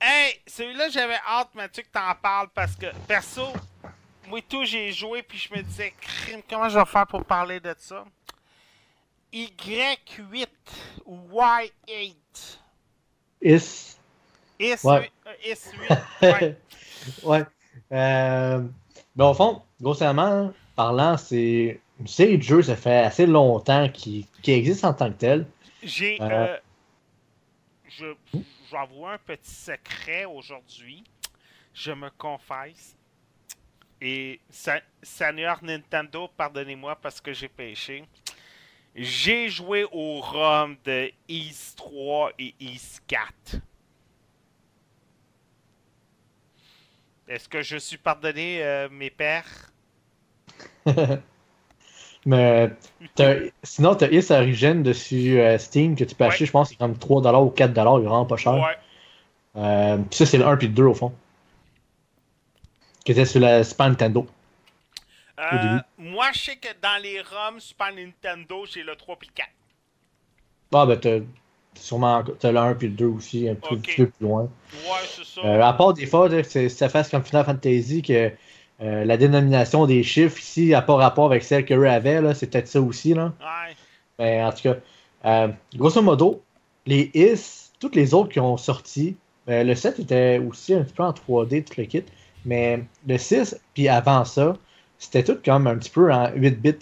[0.00, 3.46] Hey, celui-là, j'avais hâte, Mathieu, que t'en parles parce que, perso,
[4.30, 7.24] moi et tout, j'ai joué puis je me disais, crime, comment je vais faire pour
[7.24, 8.04] parler de ça?
[9.32, 10.46] Y8
[11.04, 12.14] ou Y8.
[13.42, 13.96] Is.
[14.58, 14.86] Is8.
[14.86, 15.10] Ouais.
[15.26, 16.02] euh, Is8.
[16.22, 16.56] Ouais.
[17.24, 17.44] ouais.
[17.92, 18.62] Euh,
[19.16, 24.26] ben, au fond, grossièrement parlant, c'est une série de jeux, ça fait assez longtemps qui,
[24.42, 25.46] qui existe en tant que tel.
[25.82, 26.20] J'ai.
[26.20, 26.28] Euh.
[26.30, 26.56] Euh,
[27.88, 28.06] je
[28.70, 31.02] j'avoue un petit secret aujourd'hui.
[31.74, 32.96] Je me confesse.
[34.00, 34.40] Et
[35.02, 38.04] Seigneur Nintendo, pardonnez-moi parce que j'ai péché.
[38.94, 43.56] J'ai joué au ROM de Ease 3 et Ease 4.
[47.28, 49.70] Est-ce que je suis pardonné, euh, mes pères?
[52.26, 52.70] Mais
[53.62, 56.30] sinon, tu as Is Origin dessus euh, Steam que tu peux Ouais.
[56.30, 58.54] acheter, je pense, c'est comme 3$ ou 4$, il est vraiment pas cher.
[58.54, 58.76] Ouais.
[59.56, 61.12] Euh, puis ça, c'est le 1 puis le 2 au fond.
[63.04, 64.26] Qui était sur la Super Nintendo.
[65.38, 69.32] Euh, moi, je sais que dans les ROM Super Nintendo, j'ai le 3 et le
[69.34, 69.48] 4.
[70.74, 71.18] Ah, ben, t'as
[71.74, 73.82] sûrement t'as le 1 puis le 2 aussi, un peu, Ok.
[73.82, 74.42] petit peu plus loin.
[74.42, 75.40] Ouais, c'est ça.
[75.46, 78.30] Euh, à part des fois, là, c'est- ça fasse comme Final Fantasy que
[78.82, 82.34] euh, la dénomination des chiffres ici n'a pas rapport avec celle que eux avaient, là,
[82.34, 83.12] c'est peut-être ça aussi.
[83.14, 83.32] Là.
[83.40, 83.74] Ouais.
[84.18, 84.62] Mais en tout
[85.24, 86.42] cas, grosso modo,
[86.86, 89.16] les Is, toutes les autres qui ont sorti,
[89.48, 92.04] euh, le 7 était aussi un petit peu en 3D, tout le kit,
[92.44, 94.56] mais le 6, puis avant ça,
[94.98, 96.74] c'était tout comme un petit peu en 8 bits.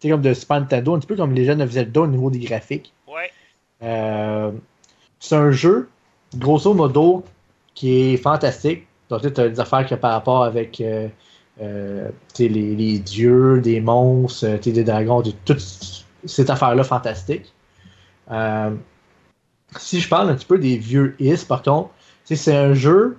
[0.00, 2.30] C'est comme de Super Nintendo, un petit peu comme les jeunes de Zelda au niveau
[2.30, 2.92] des graphiques.
[3.06, 3.30] Ouais.
[3.82, 4.52] Euh,
[5.20, 5.88] c'est un jeu,
[6.36, 7.24] grosso modo,
[7.74, 8.86] qui est fantastique.
[9.08, 11.08] Donc, tu as des affaires a par rapport avec euh,
[11.60, 17.52] euh, les, les dieux, des monstres, des dragons, toute cette affaire-là fantastique.
[19.78, 21.90] Si je parle un petit peu des vieux Is, par contre,
[22.24, 23.18] c'est un jeu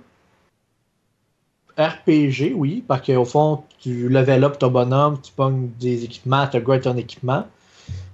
[1.78, 6.56] RPG, oui, parce qu'au fond, tu level up ton bonhomme, tu pognes des équipements, tu
[6.56, 7.46] upgrades ton équipement.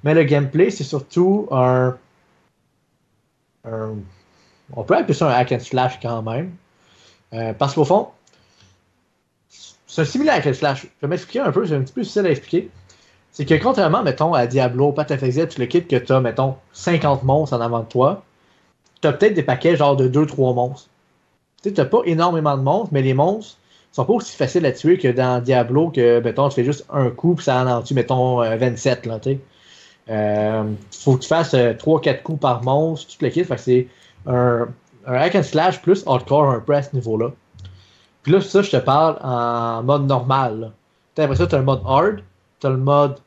[0.05, 1.97] Mais le gameplay, c'est surtout un,
[3.65, 6.55] On peut appeler ça un hack and slash quand même.
[7.33, 8.09] Euh, parce qu'au fond,
[9.87, 10.83] c'est un similaire hack and slash.
[10.83, 12.71] Je vais m'expliquer un peu, c'est un petit peu difficile à expliquer.
[13.33, 16.57] C'est que contrairement, mettons, à Diablo, Path of tu le quittes que tu as, mettons,
[16.73, 18.23] 50 monstres en avant de toi,
[19.01, 20.91] tu as peut-être des paquets genre de 2-3 monstres.
[21.65, 23.57] Tu t'as pas énormément de monstres, mais les monstres
[23.93, 27.11] sont pas aussi faciles à tuer que dans Diablo, que, mettons, tu fais juste un
[27.11, 29.41] coup, puis ça en tue, mettons, euh, 27, là, tu sais.
[30.11, 33.61] Euh, faut que tu fasses 3-4 coups par monstre, tu te le quittes, fait que
[33.61, 33.89] c'est
[34.27, 34.69] un,
[35.07, 37.31] un hack and slash plus hardcore un peu à ce niveau-là.
[38.23, 40.61] Puis là, ça, je te parle en mode normal.
[40.61, 41.25] là.
[41.25, 42.21] Après ça, t'as le mode hard,
[42.61, 43.19] t'as le mode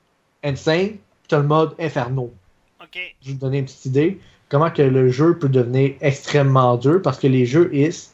[0.43, 2.31] insane, puis t'as le mode inferno.
[2.81, 2.99] Ok.
[3.21, 4.19] Je vais vous donner une petite idée
[4.49, 8.11] comment que le jeu peut devenir extrêmement dur parce que les jeux IS,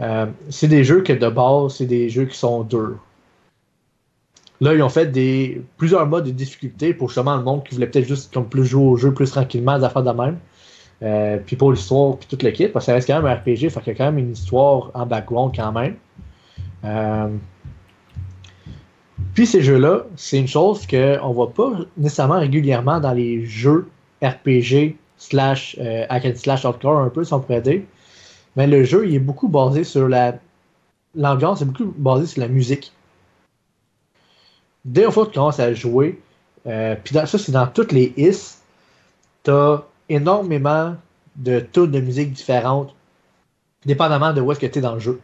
[0.00, 2.98] euh, c'est des jeux que de base, c'est des jeux qui sont durs.
[4.60, 5.10] Là, ils ont fait
[5.76, 8.84] plusieurs modes de difficulté pour justement le monde qui voulait peut-être juste comme plus jouer
[8.84, 10.38] au jeu plus tranquillement, des affaires de même.
[11.02, 13.70] Euh, puis pour l'histoire, puis toute l'équipe, parce que ça reste quand même un RPG,
[13.70, 15.96] fait qu'il y a quand même une histoire en background quand même.
[16.84, 17.28] Euh,
[19.34, 23.88] puis ces jeux-là, c'est une chose qu'on voit pas nécessairement régulièrement dans les jeux
[24.22, 25.78] RPG slash
[26.08, 27.82] hack and slash hardcore un peu, si on pourrait dire.
[28.56, 30.34] Mais le jeu, il est beaucoup basé sur la...
[31.14, 32.92] L'ambiance est beaucoup basée sur la musique.
[34.84, 36.20] Dès la fois que tu commences à jouer,
[36.66, 38.58] euh, puis ça, c'est dans toutes les Is,
[39.42, 40.96] t'as énormément
[41.36, 42.94] de tunes de musique différentes,
[43.84, 45.20] dépendamment de où est-ce que tu es dans le jeu.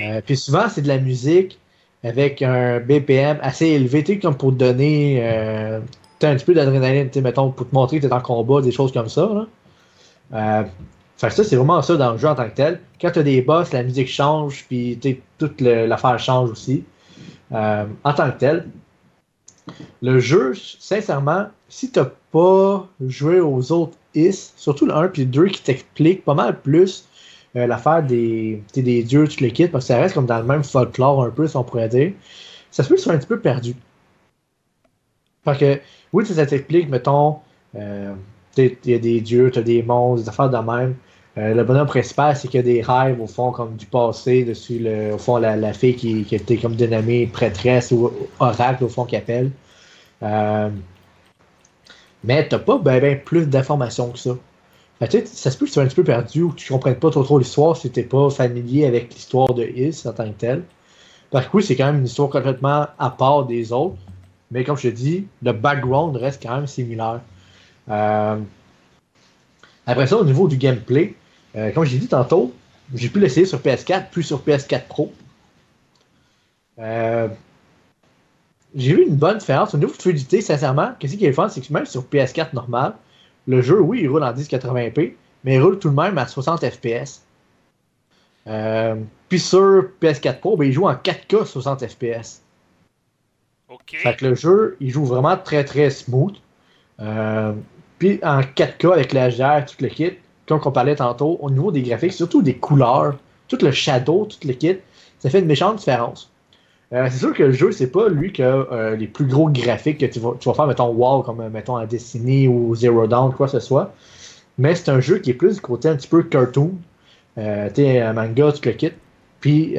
[0.00, 1.58] Euh, puis souvent, c'est de la musique
[2.02, 5.80] avec un BPM assez élevé, tu sais, comme pour te donner euh,
[6.18, 8.20] t'as un petit peu d'adrénaline, tu sais, mettons, pour te montrer que tu es en
[8.20, 9.28] combat, des choses comme ça.
[9.32, 9.46] Là.
[10.32, 10.64] Euh,
[11.18, 12.80] fait que ça, c'est vraiment ça dans le jeu en tant que tel.
[13.00, 16.84] Quand tu as des boss, la musique change, puis tu toute l'affaire change aussi.
[17.52, 18.68] Euh, en tant que tel,
[20.00, 22.00] le jeu, sincèrement, si tu
[22.30, 26.60] pas joué aux autres Is, surtout le 1 puis le 2 qui t'explique pas mal
[26.60, 27.06] plus
[27.56, 30.38] euh, l'affaire des, tu des dieux, tu le quittes, parce que ça reste comme dans
[30.38, 32.12] le même folklore un peu, si on pourrait dire,
[32.70, 33.74] ça se peut que soit un petit peu perdu.
[35.44, 35.80] Parce que,
[36.12, 37.38] oui, ça t'explique, mettons,
[37.74, 38.14] euh,
[38.56, 40.94] il y a des dieux, tu as des monstres, des affaires de même.
[41.38, 44.44] Euh, le bonhomme principal, c'est qu'il y a des rêves, au fond, comme du passé,
[44.44, 48.10] dessus, le, au fond, la, la fille qui, qui était comme dénommée prêtresse ou
[48.40, 49.52] oracle, au fond, qui appelle.
[50.22, 50.68] Euh,
[52.24, 54.30] mais t'as pas ben, ben plus d'informations que ça.
[54.98, 56.96] Fait, ça se peut que tu sois un petit peu perdu ou que tu comprennes
[56.96, 60.38] pas trop, trop l'histoire si t'es pas familier avec l'histoire de Is en tant que
[60.38, 60.64] tel.
[61.30, 63.96] Parce que oui, c'est quand même une histoire complètement à part des autres.
[64.50, 67.20] Mais comme je te dis, le background reste quand même similaire.
[67.90, 68.38] Euh,
[69.86, 71.14] après ça, au niveau du gameplay,
[71.56, 72.54] euh, comme j'ai dit tantôt,
[72.94, 75.12] j'ai pu l'essayer sur PS4, puis sur PS4 Pro.
[76.78, 77.28] Euh,
[78.74, 79.74] j'ai vu une bonne différence.
[79.74, 82.94] Au niveau de fluidité, sincèrement, qu'est-ce qui est fun, c'est que même sur PS4 normal,
[83.46, 86.64] le jeu, oui, il roule en 1080p, mais il roule tout de même à 60
[86.68, 87.22] FPS.
[89.28, 92.42] puis sur PS4 Pro, ben, il joue en 4K 60 FPS.
[93.68, 93.96] OK.
[93.96, 96.36] Fait que le jeu, il joue vraiment très très smooth.
[97.00, 97.52] Euh,
[97.98, 100.12] puis en 4K avec la GR, tout le kit,
[100.48, 103.14] comme on parlait tantôt, au niveau des graphiques, surtout des couleurs,
[103.48, 104.78] tout le shadow, tout le kit,
[105.18, 106.30] ça fait une méchante différence.
[106.92, 109.50] Euh, c'est sûr que le jeu, c'est pas lui qui a euh, les plus gros
[109.50, 113.46] graphiques que tu vas, faire, mettons, wow, comme mettons à Destiny ou Zero Dawn, quoi
[113.46, 113.92] que ce soit.
[114.56, 116.72] Mais c'est un jeu qui est plus du côté un petit peu cartoon.
[117.36, 117.82] Euh, tu
[118.14, 118.92] manga, tout le kit.
[119.40, 119.76] Puis,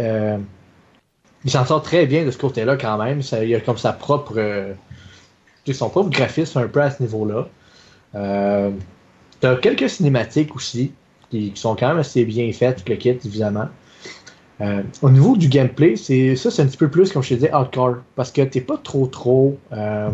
[1.45, 3.21] il s'en sort très bien de ce côté-là quand même.
[3.41, 4.39] Il a comme sa propre.
[5.71, 7.47] son propre graphisme un peu à ce niveau-là.
[9.39, 10.91] T'as quelques cinématiques aussi,
[11.29, 13.69] qui, sont quand même assez bien faites, le kit, évidemment.
[14.61, 17.33] Euh, au niveau du gameplay, c'est ça, c'est un petit peu plus, comme je te
[17.35, 17.97] disais, hardcore.
[18.15, 20.09] Parce que t'es pas trop, trop euh,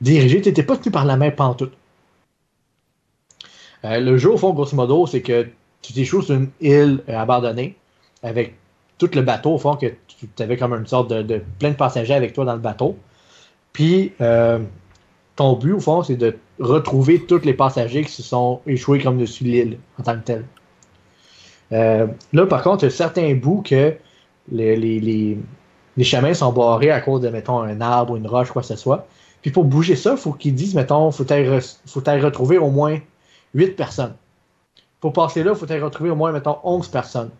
[0.00, 1.72] dirigé, t'es pas tenu par la main pantoute.
[3.84, 5.48] Euh, le jeu, au fond, grosso modo, c'est que
[5.82, 7.76] tu t'échoues sur une île euh, abandonnée
[8.22, 8.54] avec
[8.98, 11.76] tout le bateau, au fond, que tu avais comme une sorte de, de, plein de
[11.76, 12.96] passagers avec toi dans le bateau.
[13.72, 14.58] Puis, euh,
[15.40, 19.16] ton but, au fond, c'est de retrouver tous les passagers qui se sont échoués comme
[19.16, 20.44] dessus l'île en tant que tel.
[21.72, 23.94] Euh, là, par contre, il y a certains bouts que
[24.52, 25.38] les, les,
[25.96, 28.68] les, chemins sont barrés à cause de, mettons, un arbre ou une roche, quoi que
[28.68, 29.06] ce soit.
[29.40, 32.98] Puis pour bouger ça, il faut qu'ils disent, mettons, il faut retrouver au moins
[33.54, 34.16] 8 personnes.
[35.00, 37.30] Pour passer là, il faut il retrouver au moins, mettons, 11 personnes.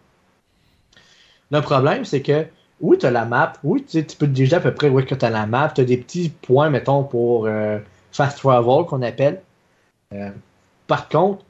[1.51, 2.47] Le problème, c'est que
[2.81, 3.55] oui, tu as la map.
[3.63, 5.71] Oui, tu, peux déjà à peu près où que tu as la map.
[5.75, 7.79] Tu as des petits points, mettons, pour euh,
[8.13, 9.43] fast travel qu'on appelle.
[10.15, 10.31] Euh,
[10.87, 11.45] par contre,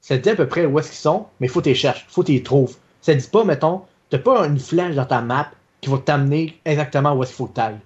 [0.00, 1.70] ça te dit à peu près où est-ce qu'ils sont, mais il faut que tu
[1.70, 2.04] les cherches.
[2.08, 2.76] Il faut que tu les trouves.
[3.00, 5.50] Ça ne dit pas, mettons, tu pas une flèche dans ta map
[5.80, 7.78] qui va t'amener exactement où est-ce qu'il faut que tu ailles.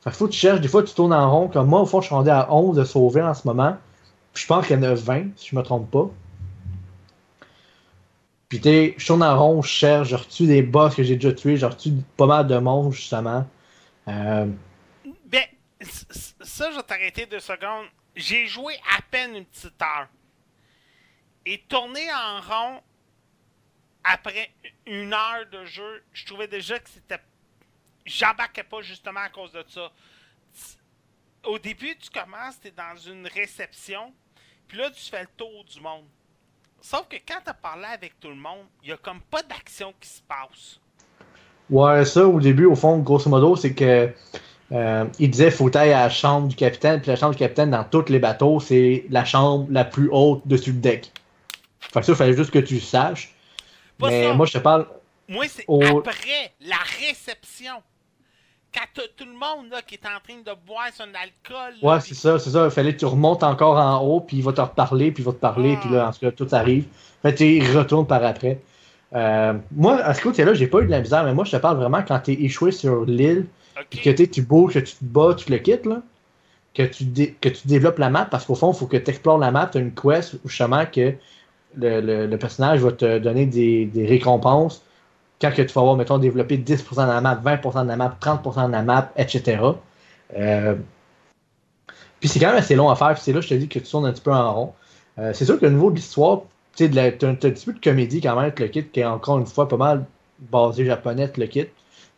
[0.00, 0.60] Fait faut que tu cherches.
[0.60, 1.48] Des fois, tu tournes en rond.
[1.48, 3.76] Comme moi, au fond, je suis rendu à 11 de sauver en ce moment.
[4.34, 6.10] Je pense qu'il y en a 20, si je me trompe pas.
[8.52, 11.32] Puis tu je tourne en rond, je cherche, je retue des boss que j'ai déjà
[11.32, 13.48] tués, je retue pas mal de monstres, justement.
[14.08, 14.46] Euh...
[15.24, 15.46] Ben,
[15.80, 17.86] ça, je vais t'arrêter deux secondes.
[18.14, 20.06] J'ai joué à peine une petite heure.
[21.46, 22.82] Et tourner en rond
[24.04, 24.50] après
[24.84, 27.22] une heure de jeu, je trouvais déjà que c'était.
[28.04, 29.90] J'embarquais pas justement à cause de ça.
[31.44, 34.12] Au début, tu commences, tu es dans une réception,
[34.68, 36.04] puis là, tu fais le tour du monde.
[36.82, 39.94] Sauf que quand t'as parlé avec tout le monde, il y a comme pas d'action
[40.00, 40.80] qui se passe.
[41.70, 44.12] Ouais, ça, au début, au fond, grosso modo, c'est que
[44.72, 47.70] euh, il disait faut aller à la chambre du capitaine, puis la chambre du capitaine
[47.70, 51.12] dans tous les bateaux, c'est la chambre la plus haute dessus le deck.
[51.78, 53.32] Fait que ça, il fallait juste que tu saches.
[53.98, 54.34] Pas Mais ça.
[54.34, 54.88] moi, je te parle.
[55.28, 57.74] Moi, c'est au- après la réception.
[58.74, 61.74] Quand tout le monde là, qui est en train de boire son alcool.
[61.82, 62.64] là, Ouais, c'est ça, c'est ça.
[62.64, 65.26] Il fallait que tu remontes encore en haut, puis il va te reparler, puis il
[65.26, 65.80] va te parler, Ah.
[65.80, 66.86] puis là, en tout cas, tout arrive.
[67.22, 68.60] Fait tu retournes par après.
[69.14, 71.56] Euh, moi, à ce côté-là, j'ai pas eu de la misère, mais moi, je te
[71.58, 73.46] parle vraiment quand t'es échoué sur l'île,
[73.90, 76.00] puis que t'es- tu bouges, que tu te bats, tu le quittes, là,
[76.74, 77.04] que tu,
[77.40, 79.66] que tu développes la map, parce qu'au fond, il faut que tu explores la map,
[79.66, 81.12] tu as une quest, où justement, que
[81.76, 84.82] le, le- le personnage va te donner des, des récompenses
[85.42, 88.16] quand que tu vas avoir, mettons, développé 10% de la map, 20% de la map,
[88.20, 89.60] 30% de la map, etc.
[90.36, 90.76] Euh,
[92.20, 93.84] puis c'est quand même assez long à faire, c'est là, je te dis que tu
[93.84, 94.72] tournes un petit peu en rond.
[95.18, 96.42] Euh, c'est sûr que au niveau de l'histoire,
[96.76, 99.38] tu t'as un, petit peu de comédie quand même avec le kit, qui est encore
[99.38, 100.06] une fois pas mal
[100.38, 101.66] basé japonais, le kit.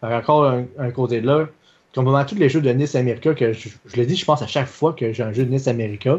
[0.02, 0.44] Encore
[0.78, 1.46] un, côté de là.
[1.94, 4.46] Comme vraiment tous les jeux de Nice America, que je, le dis, je pense à
[4.46, 6.18] chaque fois que j'ai un jeu de Nice America.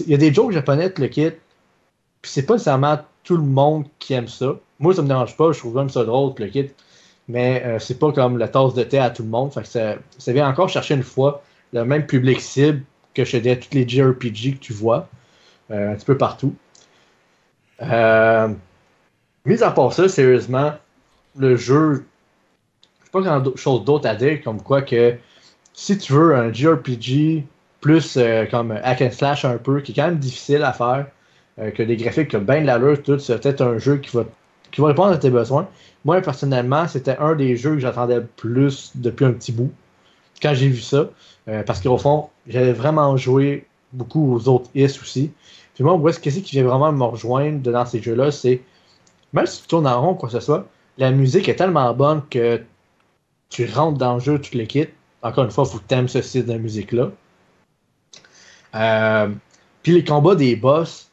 [0.00, 1.32] Il y a des jokes japonais, le kit,
[2.22, 4.54] puis c'est pas nécessairement tout le monde qui aime ça.
[4.78, 6.70] Moi, ça me dérange pas, je trouve même ça drôle, le kit.
[7.28, 9.52] Mais euh, c'est pas comme la tasse de thé à tout le monde.
[9.52, 11.42] Fait que ça, ça vient encore chercher une fois
[11.72, 12.82] le même public cible
[13.14, 15.08] que chez des, tous les JRPG que tu vois.
[15.70, 16.54] euh, un petit peu partout.
[17.82, 18.48] Euh,
[19.44, 20.72] mis à part ça, sérieusement,
[21.36, 22.04] le jeu,
[23.04, 25.16] je pas grand chose d'autre à dire, comme quoi que
[25.72, 27.44] si tu veux un JRPG
[27.80, 31.06] plus euh, comme hack and slash un peu, qui est quand même difficile à faire,
[31.60, 34.16] euh, que des graphiques qui ont bien de l'allure, tout, c'est peut-être un jeu qui
[34.16, 34.24] va,
[34.70, 35.68] qui va répondre à tes besoins.
[36.04, 39.72] Moi, personnellement, c'était un des jeux que j'attendais le plus depuis un petit bout,
[40.42, 41.10] quand j'ai vu ça.
[41.48, 45.32] Euh, parce qu'au fond, j'avais vraiment joué beaucoup aux autres IS aussi.
[45.74, 48.60] Puis moi, où qu'est-ce qui vient vraiment me rejoindre dans ces jeux-là, c'est
[49.32, 50.66] même si tu tournes en rond, quoi que ce soit,
[50.98, 52.60] la musique est tellement bonne que
[53.48, 54.92] tu rentres dans le jeu, tu le quittes.
[55.22, 57.10] Encore une fois, il faut que tu aimes ce style de musique-là.
[58.74, 59.28] Euh,
[59.82, 61.09] puis les combats des boss,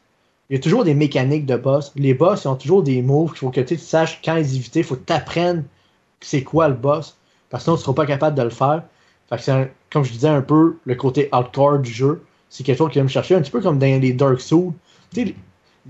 [0.50, 1.92] il y a toujours des mécaniques de boss.
[1.96, 4.80] Les boss, ont toujours des moves qu'il faut que tu saches quand les éviter.
[4.80, 5.64] Il faut que tu apprennes
[6.20, 7.16] c'est quoi le boss.
[7.50, 8.82] Parce que sinon, tu ne seras pas capable de le faire.
[9.90, 12.22] Comme je disais un peu, le côté hardcore du jeu.
[12.48, 14.72] C'est quelque chose qui va me chercher un petit peu comme dans les Dark Souls.
[15.12, 15.34] Tu sais,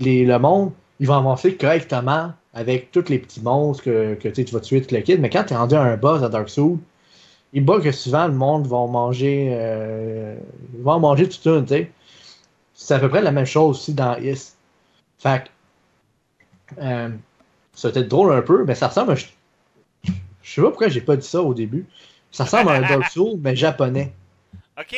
[0.01, 4.81] le monde, ils vont avancer correctement avec tous les petits monstres que, tu vas tuer,
[4.81, 5.17] tout le kit.
[5.17, 6.79] Mais quand tu es rendu à un boss à Dark Souls,
[7.53, 9.51] il bug que souvent le monde va manger.
[9.53, 10.35] Euh,
[10.81, 11.89] va en manger tout un, tu.
[12.81, 14.53] C'est à peu près la même chose aussi dans Is.
[15.17, 16.81] Fait que.
[16.81, 17.09] Euh,
[17.73, 19.15] ça peut être drôle un peu, mais ça ressemble à.
[19.15, 19.25] Je,
[20.05, 20.13] je
[20.53, 21.85] sais pas pourquoi j'ai pas dit ça au début.
[22.31, 24.13] Ça ressemble à un Dark Souls, mais japonais.
[24.79, 24.91] Ok.
[24.91, 24.97] Tu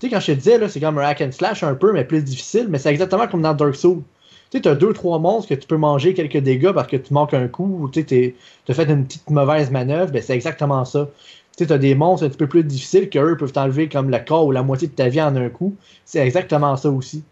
[0.00, 2.04] sais, quand je te disais, là, c'est comme un hack and slash un peu, mais
[2.04, 4.02] plus difficile, mais c'est exactement comme dans Dark Souls.
[4.50, 7.14] Tu sais, t'as deux, trois monstres que tu peux manger quelques dégâts parce que tu
[7.14, 8.34] manques un coup, ou tu sais,
[8.66, 11.08] t'as fait une petite mauvaise manœuvre, ben c'est exactement ça.
[11.56, 14.46] Tu t'as des monstres un petit peu plus difficiles qu'eux peuvent t'enlever comme le corps
[14.46, 15.76] ou la moitié de ta vie en un coup.
[16.04, 17.22] C'est exactement ça aussi.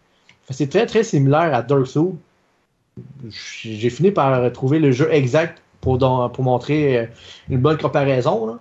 [0.51, 2.15] C'est très, très similaire à Dark Souls.
[3.29, 7.07] J'ai fini par trouver le jeu exact pour, pour montrer euh,
[7.49, 8.59] une bonne comparaison.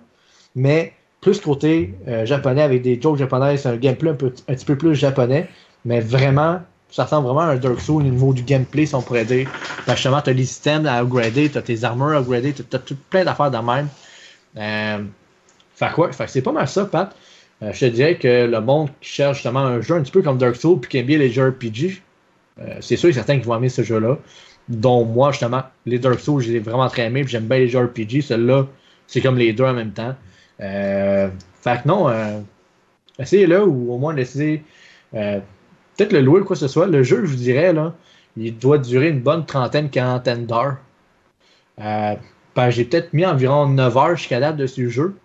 [0.56, 4.76] Mais plus côté euh, japonais avec des jokes japonais, c'est un gameplay un, petit peu
[4.76, 5.48] plus japonais.
[5.84, 6.60] Mais vraiment,
[6.90, 9.48] ça ressemble vraiment à un Dark Souls au niveau du gameplay, si on pourrait dire.
[9.88, 12.78] Justement, tu as les systèmes à upgrader, tu as tes armures à upgrader, tu as,
[13.10, 13.88] plein d'affaires de même.
[14.56, 15.04] Euh,
[15.88, 16.10] fait quoi?
[16.26, 17.14] C'est pas mal ça, Pat.
[17.62, 20.22] Euh, je te dirais que le monde qui cherche justement un jeu un petit peu
[20.22, 22.02] comme Dark Souls puis qui aime bien les jeux RPG,
[22.60, 24.18] euh, c'est sûr et certain qu'ils vont aimer ce jeu-là.
[24.68, 27.80] Dont moi, justement, les Dark Souls, j'ai vraiment très aimé, puis j'aime bien les jeux
[27.80, 28.22] RPG.
[28.22, 28.66] Celui-là,
[29.06, 30.14] c'est comme les deux en même temps.
[30.60, 31.28] Euh,
[31.60, 32.40] fait que non, euh,
[33.18, 34.62] essayez-le ou au moins essayez
[35.12, 36.86] peut-être le louer ou quoi que ce soit.
[36.86, 37.94] Le jeu, je vous dirais, là,
[38.36, 40.78] il doit durer une bonne trentaine, quarantaine d'heures.
[41.76, 45.16] Ben, j'ai peut-être mis environ 9 heures jusqu'à date de ce jeu.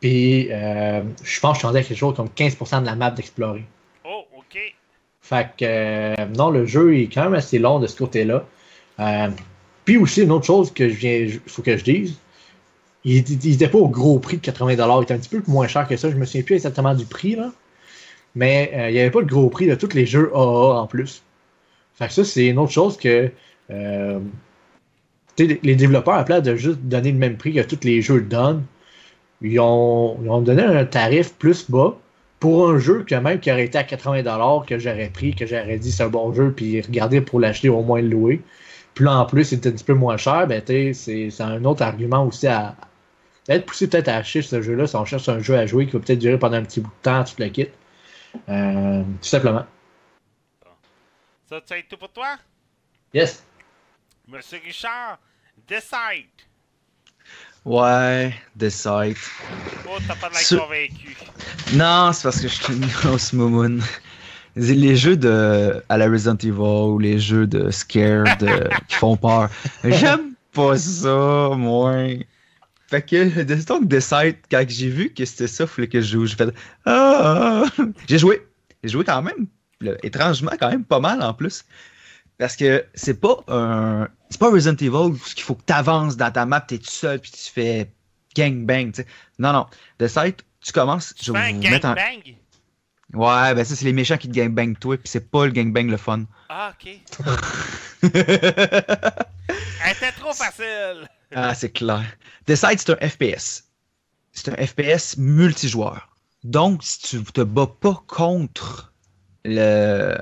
[0.00, 3.64] Puis, euh, je pense que je à quelque chose comme 15% de la map d'explorer.
[4.04, 4.58] Oh, ok.
[5.22, 8.44] Fait que, euh, non, le jeu est quand même assez long de ce côté-là.
[9.00, 9.28] Euh,
[9.84, 12.18] puis aussi, une autre chose que je viens, faut que je dise,
[13.04, 15.86] il n'était pas au gros prix de 80$, il était un petit peu moins cher
[15.86, 16.10] que ça.
[16.10, 17.52] Je me souviens plus exactement du prix, là.
[18.34, 21.22] Mais il n'y avait pas le gros prix de tous les jeux AA en plus.
[21.94, 23.30] Fait que ça, c'est une autre chose que
[25.38, 28.64] les développeurs, à place de juste donner le même prix que tous les jeux donnent,
[29.42, 31.96] ils ont, donné un tarif plus bas
[32.40, 35.78] pour un jeu que même qui aurait été à 80$, que j'aurais pris, que j'aurais
[35.78, 38.42] dit c'est un bon jeu, puis regardez pour l'acheter au moins le louer.
[38.94, 40.62] Puis là, en plus, c'est un petit peu moins cher, ben
[40.94, 42.76] c'est un autre argument aussi à
[43.48, 45.92] être poussé peut-être à acheter ce jeu-là si on cherche un jeu à jouer qui
[45.92, 47.74] va peut-être durer pendant un petit bout de temps, tu le quittes.
[48.48, 49.64] Euh, tout simplement.
[51.48, 52.36] Ça, c'est tout pour toi?
[53.14, 53.44] Yes.
[54.26, 55.18] Monsieur Richard,
[55.68, 56.45] decide.
[57.66, 59.16] Ouais, Decide.
[59.88, 61.16] Oh, t'as pas de convaincu.
[61.72, 63.82] Non, c'est parce que je suis une grosse moumoune.
[64.54, 69.16] Les jeux de à la Resident Evil ou les jeux de Scared euh, qui font
[69.16, 69.50] peur,
[69.82, 72.06] j'aime pas ça, moi.
[72.86, 76.26] Fait que donc Decide, quand j'ai vu que c'était ça, fallait que je joue.
[76.26, 76.54] J'ai fait
[76.84, 77.64] ah!
[78.08, 78.46] J'ai joué.
[78.84, 79.48] J'ai joué quand même.
[80.04, 81.64] Étrangement, quand même pas mal en plus.
[82.38, 84.08] Parce que c'est pas un.
[84.28, 86.90] C'est pas Resident Evil où il faut que tu avances dans ta map, t'es tout
[86.90, 87.90] seul, puis tu fais
[88.34, 89.06] gangbang, tu sais.
[89.38, 89.66] Non, non.
[89.98, 91.14] The Site, tu commences.
[91.14, 92.36] Tu je fais un gangbang?
[93.14, 95.88] Ouais, ben ça, c'est les méchants qui te gangbang toi, puis c'est pas le gangbang
[95.88, 96.24] le fun.
[96.48, 97.00] Ah, ok.
[99.90, 101.08] était trop facile.
[101.34, 102.04] ah, c'est clair.
[102.46, 103.64] The Site, c'est un FPS.
[104.32, 106.08] C'est un FPS multijoueur.
[106.44, 108.92] Donc, si tu te bats pas contre
[109.44, 110.16] le,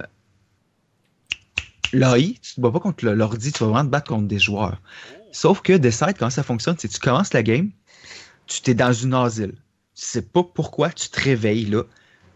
[1.94, 4.80] l'AI, tu te bats pas contre l'ordi, tu vas vraiment te battre contre des joueurs.
[5.32, 7.70] Sauf que Decide, comment ça fonctionne, c'est tu commences la game,
[8.46, 9.52] tu t'es dans une asile.
[9.94, 11.82] Tu sais pas pourquoi tu te réveilles là,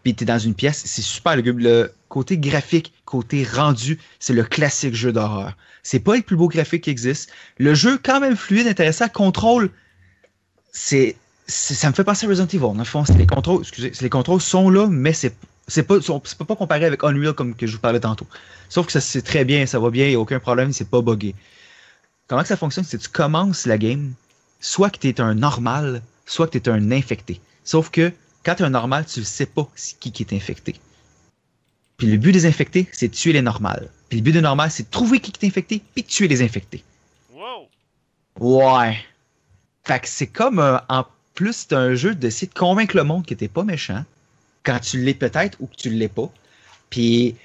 [0.03, 0.81] puis tu es dans une pièce.
[0.85, 1.35] C'est super.
[1.35, 5.55] Le, le, côté graphique, côté rendu, c'est le classique jeu d'horreur.
[5.83, 7.31] C'est pas le plus beau graphique qui existe.
[7.57, 9.69] Le jeu, quand même fluide, intéressant, contrôle,
[10.71, 11.15] c'est
[11.47, 12.79] ça me fait penser à Resident Evil.
[12.79, 15.35] En fond, les contrôles, excusez, les contrôles sont là, mais c'est
[15.69, 18.27] c'est pas, c'est pas comparé avec Unreal comme que je vous parlais tantôt.
[18.67, 20.89] Sauf que ça c'est très bien, ça va bien, il n'y a aucun problème, c'est
[20.89, 21.35] pas buggé.
[22.27, 22.85] Comment que ça fonctionne?
[22.85, 24.13] C'est que tu commences la game,
[24.59, 27.39] soit que tu es un normal, soit que tu es un infecté.
[27.63, 28.11] Sauf que
[28.43, 29.67] quand tu es un normal, tu ne sais pas
[29.99, 30.75] qui, qui est infecté.
[31.97, 33.89] Puis le but des infectés, c'est de tuer les normales.
[34.09, 36.41] Puis le but des normales, c'est de trouver qui est infecté, puis de tuer les
[36.41, 36.83] infectés.
[37.33, 37.67] Wow!
[38.39, 38.97] Ouais.
[39.83, 43.25] Fait que c'est comme, euh, en plus, c'est un jeu d'essayer de convaincre le monde
[43.25, 44.03] que t'es pas méchant,
[44.63, 46.31] quand tu l'es peut-être ou que tu l'es pas.
[46.89, 47.35] Puis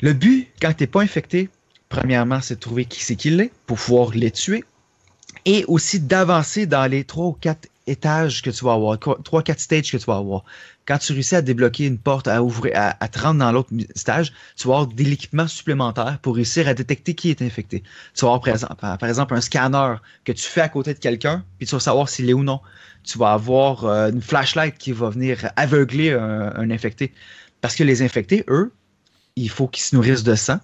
[0.00, 1.48] le but, quand t'es pas infecté,
[1.88, 4.64] premièrement, c'est de trouver qui c'est qui l'est, pour pouvoir les tuer,
[5.44, 9.60] et aussi d'avancer dans les trois ou quatre étages que tu vas avoir, trois, quatre
[9.60, 10.44] stages que tu vas avoir.
[10.86, 14.32] Quand tu réussis à débloquer une porte, à ouvrir, à, te rendre dans l'autre stage,
[14.56, 17.82] tu vas avoir de l'équipement supplémentaire pour réussir à détecter qui est infecté.
[18.14, 21.66] Tu vas avoir par exemple un scanner que tu fais à côté de quelqu'un, puis
[21.66, 22.60] tu vas savoir s'il est ou non.
[23.06, 27.12] Tu vas avoir euh, une flashlight qui va venir aveugler un, infecté.
[27.60, 28.72] Parce que les infectés, eux,
[29.36, 30.58] il faut qu'ils se nourrissent de sang.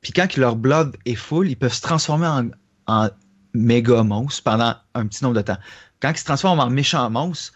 [0.00, 2.50] Puis quand leur blood est full, ils peuvent se transformer en,
[2.86, 3.10] en
[3.54, 5.58] méga monstre pendant un petit nombre de temps.
[6.00, 7.52] Quand ils se transforment en méchants monstres,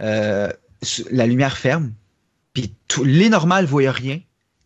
[0.00, 0.50] euh,
[1.10, 1.92] la lumière ferme,
[2.54, 4.20] puis les normales ne voient rien,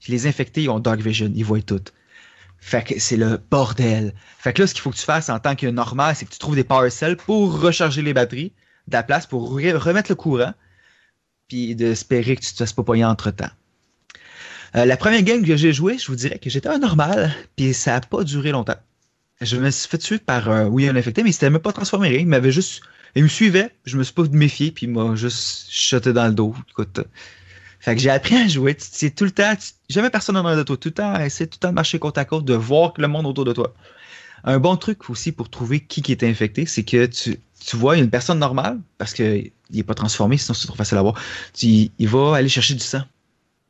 [0.06, 1.82] les infectés ils ont dark vision, ils voient tout.
[2.58, 4.14] Fait que c'est le bordel.
[4.38, 6.30] Fait que là, ce qu'il faut que tu fasses en tant que normal, c'est que
[6.30, 8.52] tu trouves des power cells pour recharger les batteries,
[8.88, 10.54] de la place pour remettre le courant,
[11.48, 13.50] puis d'espérer que tu te fasses pas poigner entre temps.
[14.76, 17.74] Euh, la première game que j'ai joué, je vous dirais que j'étais un normal, puis
[17.74, 18.76] ça n'a pas duré longtemps.
[19.40, 21.72] Je me suis fait tuer par un oui, un infecté, mais il s'était même pas
[21.72, 22.16] transformé.
[22.18, 22.82] Il m'avait juste.
[23.14, 26.32] Il me suivait, je me suis pas méfié, puis il m'a juste shoté dans le
[26.32, 26.54] dos.
[27.78, 28.74] Fait que j'ai appris à jouer.
[28.78, 29.52] C'est tout le temps.
[29.88, 30.76] Jamais personne en a de toi.
[30.76, 33.06] Tout le temps, essayer tout le temps de marcher côte à côte, de voir le
[33.06, 33.74] monde autour de toi.
[34.44, 37.38] Un bon truc aussi pour trouver qui, est infecté, c'est que tu,
[37.72, 41.20] vois une personne normale, parce qu'il n'est pas transformé, sinon c'est trop facile à voir.
[41.62, 43.02] Il va aller chercher du sang.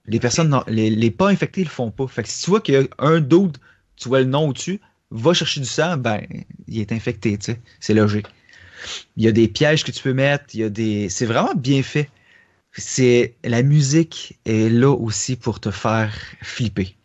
[0.06, 2.06] Les personnes, les, les pas infectés, ils le font pas.
[2.08, 3.56] Fait que si tu vois qu'il y a un dude,
[3.96, 6.20] tu vois le nom au-dessus, va chercher du sang, ben,
[6.66, 7.60] il est infecté, tu sais.
[7.80, 8.26] C'est logique.
[9.16, 11.08] Il y a des pièges que tu peux mettre, il y a des.
[11.08, 12.10] C'est vraiment bien fait.
[12.72, 13.34] C'est.
[13.44, 16.12] La musique est là aussi pour te faire
[16.42, 16.96] flipper.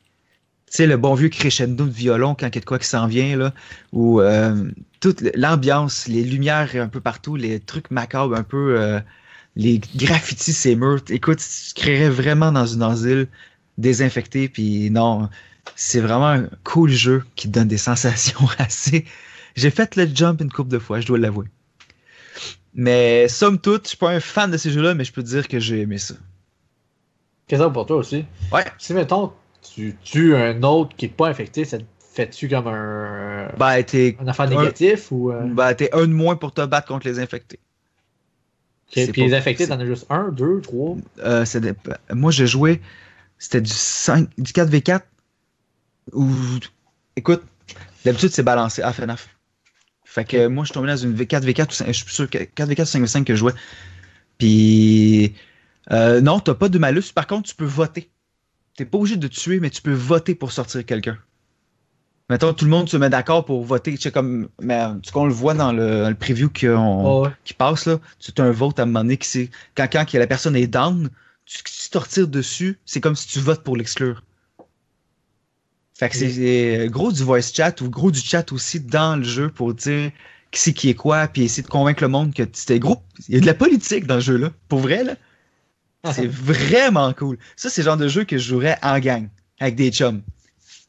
[0.69, 2.87] Tu sais, le bon vieux crescendo de violon quand il y a de quoi qui
[2.87, 3.53] s'en vient, là,
[3.91, 8.79] où euh, toute l'ambiance, les lumières un peu partout, les trucs macabres un peu.
[8.79, 8.99] Euh,
[9.55, 11.01] les graffitis, ces murs.
[11.09, 13.27] Écoute, tu créerais vraiment dans une asile
[13.77, 15.29] désinfecté, puis non,
[15.75, 19.05] c'est vraiment un cool jeu qui donne des sensations assez.
[19.55, 21.47] J'ai fait le jump une couple de fois, je dois l'avouer.
[22.73, 25.47] Mais somme toute, je suis pas un fan de ces jeux-là, mais je peux dire
[25.47, 26.13] que j'ai aimé ça.
[27.47, 28.25] Question pour toi aussi?
[28.53, 28.63] Ouais.
[28.77, 31.83] Si, mettons, tu tues un autre qui est pas infecté, ça te
[32.13, 33.49] fait-tu comme un.
[33.57, 34.17] Ben, t'es.
[34.19, 35.31] Un affaire négatif ou.
[35.31, 37.59] euh, Ben, t'es un de moins pour te battre contre les infectés.
[38.91, 40.97] Puis c'est puis les infectés, t'en as juste un, deux, trois?
[41.19, 41.45] Euh,
[42.11, 42.81] Moi, j'ai joué.
[43.37, 45.01] C'était du 5, du 4v4.
[46.13, 46.27] Ou.
[47.15, 47.43] Écoute,
[48.03, 48.81] d'habitude, c'est balancé.
[48.83, 49.29] Ah, FNAF.
[50.03, 52.39] Fait que moi, je suis tombé dans une 4v4 ou 5, je suis sûr que
[52.39, 53.53] 4v4 ou 5v5 que je jouais.
[54.39, 55.35] Puis.
[55.91, 57.11] euh, non, t'as pas de malus.
[57.13, 58.09] Par contre, tu peux voter.
[58.79, 61.17] T'es pas obligé de tuer, mais tu peux voter pour sortir quelqu'un.
[62.29, 63.91] Mettons, tout le monde se met d'accord pour voter.
[63.95, 64.47] Tu sais, comme.
[64.61, 67.29] Mais, tu qu'on le voit dans le, dans le preview Ah ouais.
[67.43, 69.49] qui passe, là, c'est un vote à un moment donné qui c'est.
[69.75, 71.09] Quand, quand la personne est down,
[71.43, 74.23] tu, si tu retires dessus, c'est comme si tu votes pour l'exclure.
[75.93, 79.25] Fait que c'est c'est gros du voice chat ou gros du chat aussi dans le
[79.25, 80.13] jeu pour dire
[80.51, 83.03] qui c'est qui est quoi, puis essayer de convaincre le monde que c'était gros.
[83.27, 84.51] Il y a de la politique dans le jeu, là.
[84.69, 85.15] Pour vrai, là.
[86.13, 87.37] C'est vraiment cool.
[87.55, 89.27] Ça, c'est le genre de jeu que je jouerais en gang,
[89.59, 90.21] avec des chums.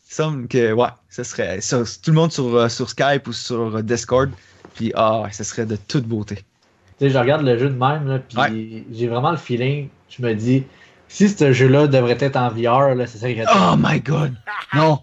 [0.09, 1.61] Il semble que, ouais, ça serait.
[1.61, 4.31] ça- tout le monde sur, euh, sur Skype ou sur euh, Discord.
[4.75, 6.37] Puis, ah, ça serait de toute beauté.
[6.37, 8.85] Tu sais, je regarde le jeu de même, là, puis Ouais.
[8.93, 10.65] j'ai vraiment le feeling, je me dis,
[11.09, 14.35] si ce jeu-là devrait être en VR, là, c'est ça qui Oh my god!
[14.75, 15.01] Non!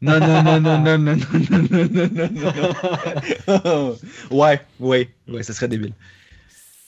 [0.00, 2.30] Non, non, non, non, non, non, non, non, non, non,
[3.46, 3.98] non, non.
[4.30, 5.92] Ouais, ouais, ouais, ça serait débile.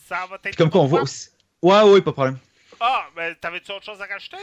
[0.09, 0.43] Ça va être.
[0.43, 1.29] Puis comme qu'on voit aussi.
[1.63, 2.39] Ouais, ouais, pas de problème.
[2.81, 4.37] Ah, ben, t'avais-tu autre chose à rajouter?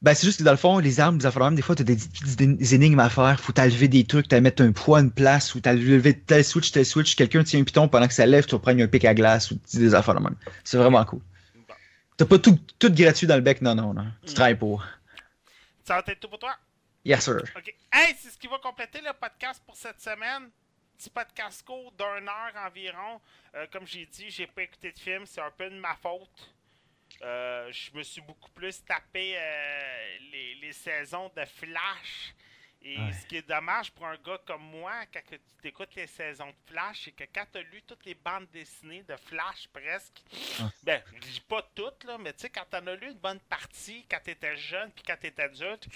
[0.00, 1.94] Ben, c'est juste que dans le fond, les armes, des affaires des fois, t'as des
[1.96, 2.40] petites
[2.72, 3.38] énigmes à faire.
[3.38, 6.72] Faut t'enlever des trucs, t'as mettre un poids une place, ou t'as levé tel switch,
[6.72, 7.14] tel switch.
[7.14, 9.52] Quelqu'un tient un piton pendant que ça lève, tu vas prendre un pic à glace,
[9.52, 10.34] ou des affaires de même.
[10.64, 11.20] C'est vraiment cool.
[11.68, 11.74] Bon.
[12.16, 14.06] T'as pas tout, tout gratuit dans le bec, non, non, non.
[14.24, 14.34] Tu Mm.
[14.34, 14.84] travailles pour.
[15.84, 16.56] Ça va être tout pour toi?
[17.04, 17.36] Yes, sir.
[17.56, 17.74] OK.
[17.92, 20.50] Hey, c'est ce qui va compléter le podcast pour cette semaine.
[20.98, 23.20] Petit podcast court d'une heure environ.
[23.56, 26.52] Euh, comme j'ai dit, j'ai pas écouté de film, c'est un peu de ma faute.
[27.22, 32.34] Euh, je me suis beaucoup plus tapé euh, les, les saisons de Flash.
[32.84, 33.12] Et Ouais.
[33.12, 36.54] ce qui est dommage pour un gars comme moi, quand tu écoutes les saisons de
[36.72, 40.20] Flash, c'est que quand tu as lu toutes les bandes dessinées de Flash presque,
[40.60, 40.68] Ah.
[40.82, 43.38] ben, je lis pas toutes, là, mais tu sais, quand t'en as lu une bonne
[43.48, 45.86] partie, quand t'étais jeune puis quand t'étais adulte,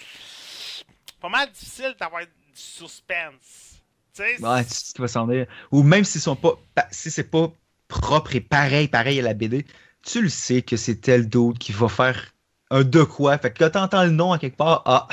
[1.21, 3.83] pas mal difficile d'avoir du suspense.
[4.15, 5.47] Tu Ouais, tu, tu vas s'en dire.
[5.73, 6.53] Ou même s'ils sont pas.
[6.75, 7.53] pa- Si c'est pas
[7.89, 9.67] propre et pareil, pareil à la BD,
[10.07, 12.33] tu le sais que c'est tel d'autre qui va faire
[12.71, 13.37] un de quoi?
[13.39, 15.09] Fait que quand t'entends le nom à quelque part, ah,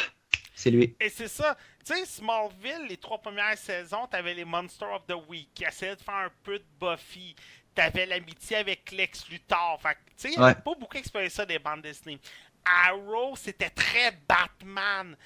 [0.56, 0.96] c'est lui.
[1.00, 1.58] Et c'est ça.
[1.86, 5.96] Tu sais, Smallville, les trois premières saisons, t'avais les Monsters of the Week qui essayaient
[5.96, 7.36] de faire un peu de Buffy.
[7.76, 9.80] T'avais l'amitié avec Lex Luthor.
[9.82, 12.20] Fait que, tu sais, avait pas beaucoup exploité ça des bandes Disney.
[12.64, 15.18] Arrow, c'était très Batman.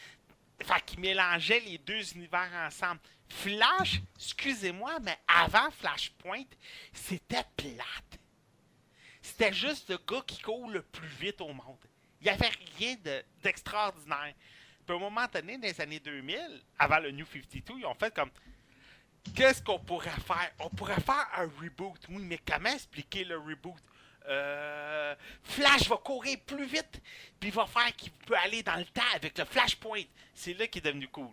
[0.64, 3.02] Fait qu'il mélangeait les deux univers ensemble.
[3.28, 6.46] Flash, excusez-moi, mais avant Flashpoint,
[6.94, 8.20] c'était plate.
[9.38, 11.78] C'était juste le gars qui court le plus vite au monde.
[12.22, 12.96] Il n'y avait rien
[13.44, 14.34] d'extraordinaire.
[14.84, 17.94] Puis à un moment donné, dans les années 2000, avant le New 52, ils ont
[17.94, 18.32] fait comme
[19.36, 20.52] Qu'est-ce qu'on pourrait faire?
[20.58, 22.00] On pourrait faire un reboot.
[22.10, 23.76] Oui, mais comment expliquer le reboot?
[24.28, 27.00] Euh, Flash va courir plus vite,
[27.40, 30.04] puis il va faire qu'il peut aller dans le temps avec le Flashpoint.
[30.34, 31.30] C'est là qu'il est devenu cool.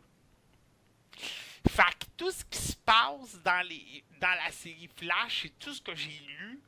[1.71, 1.83] Fait
[2.19, 5.95] tout ce qui se passe dans, les, dans la série Flash, c'est tout ce que
[5.95, 6.61] j'ai lu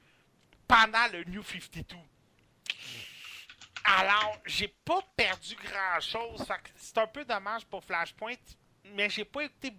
[0.66, 1.96] pendant le New 52.
[3.84, 6.44] Alors, j'ai pas perdu grand chose.
[6.76, 8.34] C'est un peu dommage pour Flashpoint,
[8.94, 9.72] mais j'ai pas écouté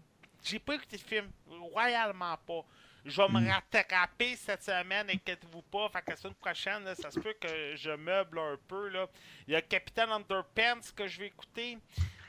[0.44, 1.30] j'ai pas écouté le film.
[1.74, 2.64] Royalement pas.
[3.06, 3.50] Je vais me hmm.
[3.50, 5.90] rattraper cette semaine, inquiétez-vous pas.
[5.90, 8.90] Fait que la semaine prochaine, ça se peut que je meuble un peu.
[8.90, 9.08] Là.
[9.48, 11.78] Il y a Captain Underpants que je vais écouter.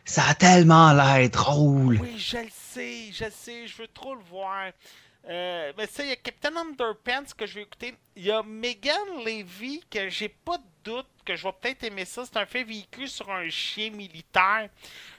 [0.04, 1.98] Ça a tellement l'air drôle.
[2.00, 4.70] Oui, je le sais, je le sais, je veux trop le voir.
[5.28, 7.94] Euh, mais ça, il y a Captain Underpants que je vais écouter.
[8.16, 12.04] Il y a Megan Levy que j'ai pas de doute que je vais peut-être aimer
[12.04, 12.24] ça.
[12.24, 14.68] C'est un fait véhicule sur un chien militaire.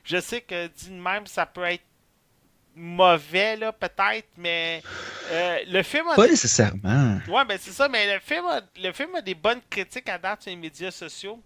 [0.04, 1.84] Je sais que dit de même, ça peut être
[2.76, 4.82] mauvais, là, peut-être, mais
[5.32, 7.20] euh, le film a Pas nécessairement.
[7.28, 8.62] Ouais, ben c'est ça, mais le film, a...
[8.78, 11.42] le film a des bonnes critiques à date sur les médias sociaux.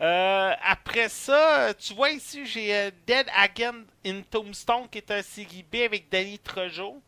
[0.00, 5.64] Euh, après ça, tu vois ici, j'ai Dead Again in Tombstone, qui est un série
[5.70, 7.02] B avec Danny Trejo.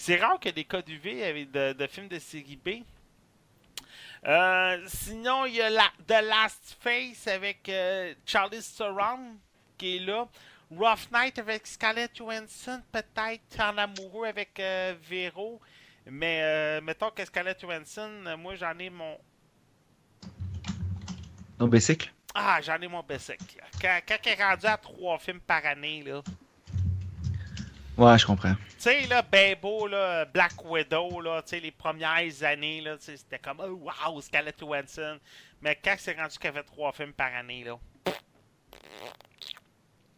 [0.00, 2.68] C'est rare qu'il y ait des cas UV avec de, films de série B.
[4.86, 7.70] sinon, il y a la, The Last Face avec
[8.24, 9.36] Charlie Theron
[9.76, 10.26] qui est là.
[10.70, 15.60] Rough Night avec Scarlett Johansson, peut-être en amoureux avec euh, Vero.
[16.06, 19.18] Mais euh, mettons que Scarlett Johansson, euh, moi j'en ai mon.
[21.58, 22.10] Ton basic?
[22.34, 23.58] Ah, j'en ai mon basic.
[23.82, 26.22] Quand, quand elle est rendu à trois films par année, là.
[28.00, 28.54] Ouais, je comprends.
[28.54, 32.96] Tu sais, là, ben beau, là, Black Widow, là, tu sais, les premières années, là,
[32.98, 35.18] c'était comme, oh, wow, Scarlett Johansson.
[35.60, 37.78] Mais quand c'est rendu qu'elle fait trois films par année, là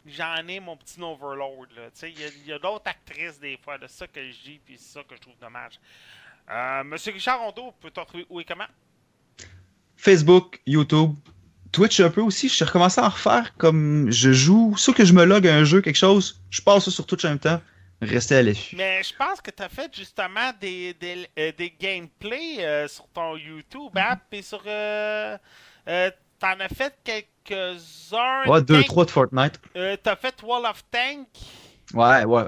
[0.07, 1.68] j'en ai mon petit overload.
[2.03, 5.03] Il y a, d'autres actrices des fois, de ça que je dis, puis c'est ça
[5.03, 5.80] que je trouve dommage.
[6.51, 8.66] Euh, Monsieur Richard Rondeau, peut on trouver où et comment?
[9.97, 11.14] Facebook, YouTube,
[11.70, 12.49] Twitch un peu aussi.
[12.49, 14.74] Je suis recommencé à en refaire comme je joue.
[14.76, 17.24] Soit que je me log à un jeu, quelque chose, je passe ça sur Twitch
[17.24, 17.61] en même temps.
[18.03, 18.76] Restez à l'affût.
[18.76, 23.06] Mais je pense que tu as fait justement des, des, euh, des gameplays euh, sur
[23.09, 24.18] ton YouTube, hein?
[24.28, 24.62] Puis sur.
[24.66, 25.39] Euh,
[26.39, 28.51] T'en as fait quelques-uns.
[28.51, 29.60] Ouais, deux, trois de Fortnite.
[29.77, 31.28] Euh, T'as fait Wall of Tank.
[31.94, 32.43] Ouais, ouais.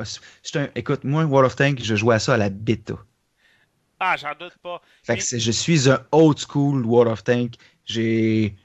[0.56, 0.68] Un...
[0.74, 2.94] Écoute, moi, Wall of Tank, je jouais à ça à la bêta.
[4.00, 4.82] Ah, j'en doute pas.
[5.04, 7.54] Fait que je suis un old school Wall of Tank.
[7.84, 8.56] J'ai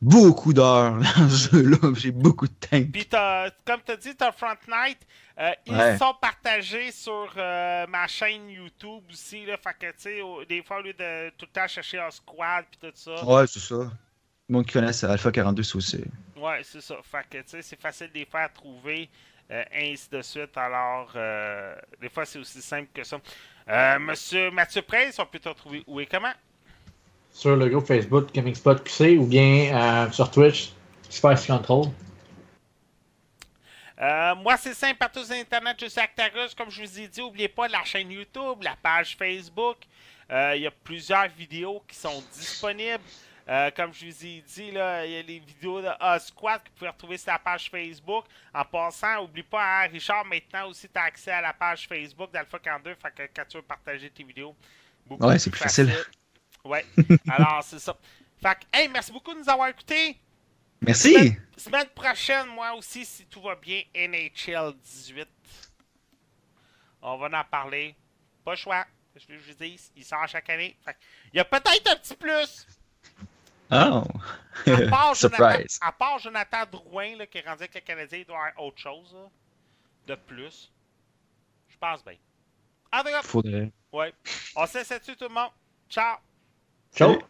[0.00, 1.92] beaucoup d'heures dans ce jeu-là.
[1.94, 2.90] J'ai beaucoup de tanks.
[2.92, 4.98] Puis, as, comme tu as dit, t'as Front Night.
[5.38, 9.46] Euh, ils sont partagés sur euh, ma chaîne YouTube aussi.
[9.46, 12.10] Là, fait que, tu sais, des fois, au lieu de tout le temps chercher un
[12.10, 13.24] squad puis tout ça.
[13.24, 13.90] Ouais, c'est ça.
[14.50, 16.04] Le monde qui connaisse Alpha 42, c'est aussi.
[16.36, 16.96] Ouais, c'est ça.
[17.02, 19.08] Fait que, tu sais, c'est facile de les faire trouver,
[19.50, 20.56] euh, ainsi de suite.
[20.56, 23.18] Alors, euh, des fois, c'est aussi simple que ça.
[23.68, 26.32] Euh, Monsieur Mathieu Presse, on peut te retrouver où et comment?
[27.40, 30.72] Sur le groupe Facebook Gaming Spot QC ou bien sur Twitch,
[31.08, 31.86] Spice Control.
[33.98, 36.54] moi, c'est simple, partout sur Internet, je suis Actarus.
[36.54, 39.78] Comme je vous ai dit, n'oubliez pas la chaîne YouTube, la page Facebook.
[40.28, 43.02] Il y a plusieurs vidéos qui sont disponibles.
[43.48, 45.88] Euh, comme je vous ai dit, là, il y a les vidéos de
[46.20, 48.26] Squad que vous pouvez retrouver sur la page Facebook.
[48.54, 52.30] En passant, n'oublie pas, hein, Richard, maintenant aussi, tu as accès à la page Facebook
[52.30, 52.94] d'Alpha 42.
[52.94, 54.54] Fait que quand tu veux partager tes vidéos,
[55.06, 55.92] beaucoup ouais, c'est plus facile.
[56.64, 56.84] Ouais,
[57.28, 57.96] alors c'est ça.
[58.42, 60.18] Fait que, hey, merci beaucoup de nous avoir écoutés.
[60.80, 61.36] Merci.
[61.56, 65.28] Semaine, prochaine, moi aussi, si tout va bien, NHL 18.
[67.02, 67.94] On va en parler.
[68.44, 68.86] Pas choix.
[69.14, 70.76] Je vous dis, il sort chaque année.
[70.84, 70.96] Fait
[71.32, 72.66] il y a peut-être un petit plus.
[73.70, 74.02] Oh!
[74.66, 75.38] à part Surprise!
[75.38, 78.38] Jonathan, à part Jonathan Drouin, là, qui est rendu avec le Canadien, il doit y
[78.38, 79.28] avoir autre chose là,
[80.06, 80.72] de plus.
[81.68, 82.16] Je pense bien.
[82.92, 83.70] En tout Faudrait.
[83.92, 84.12] Ouais.
[84.56, 85.50] On se laisse tout le monde?
[85.88, 86.16] Ciao!
[86.92, 87.29] Ciao!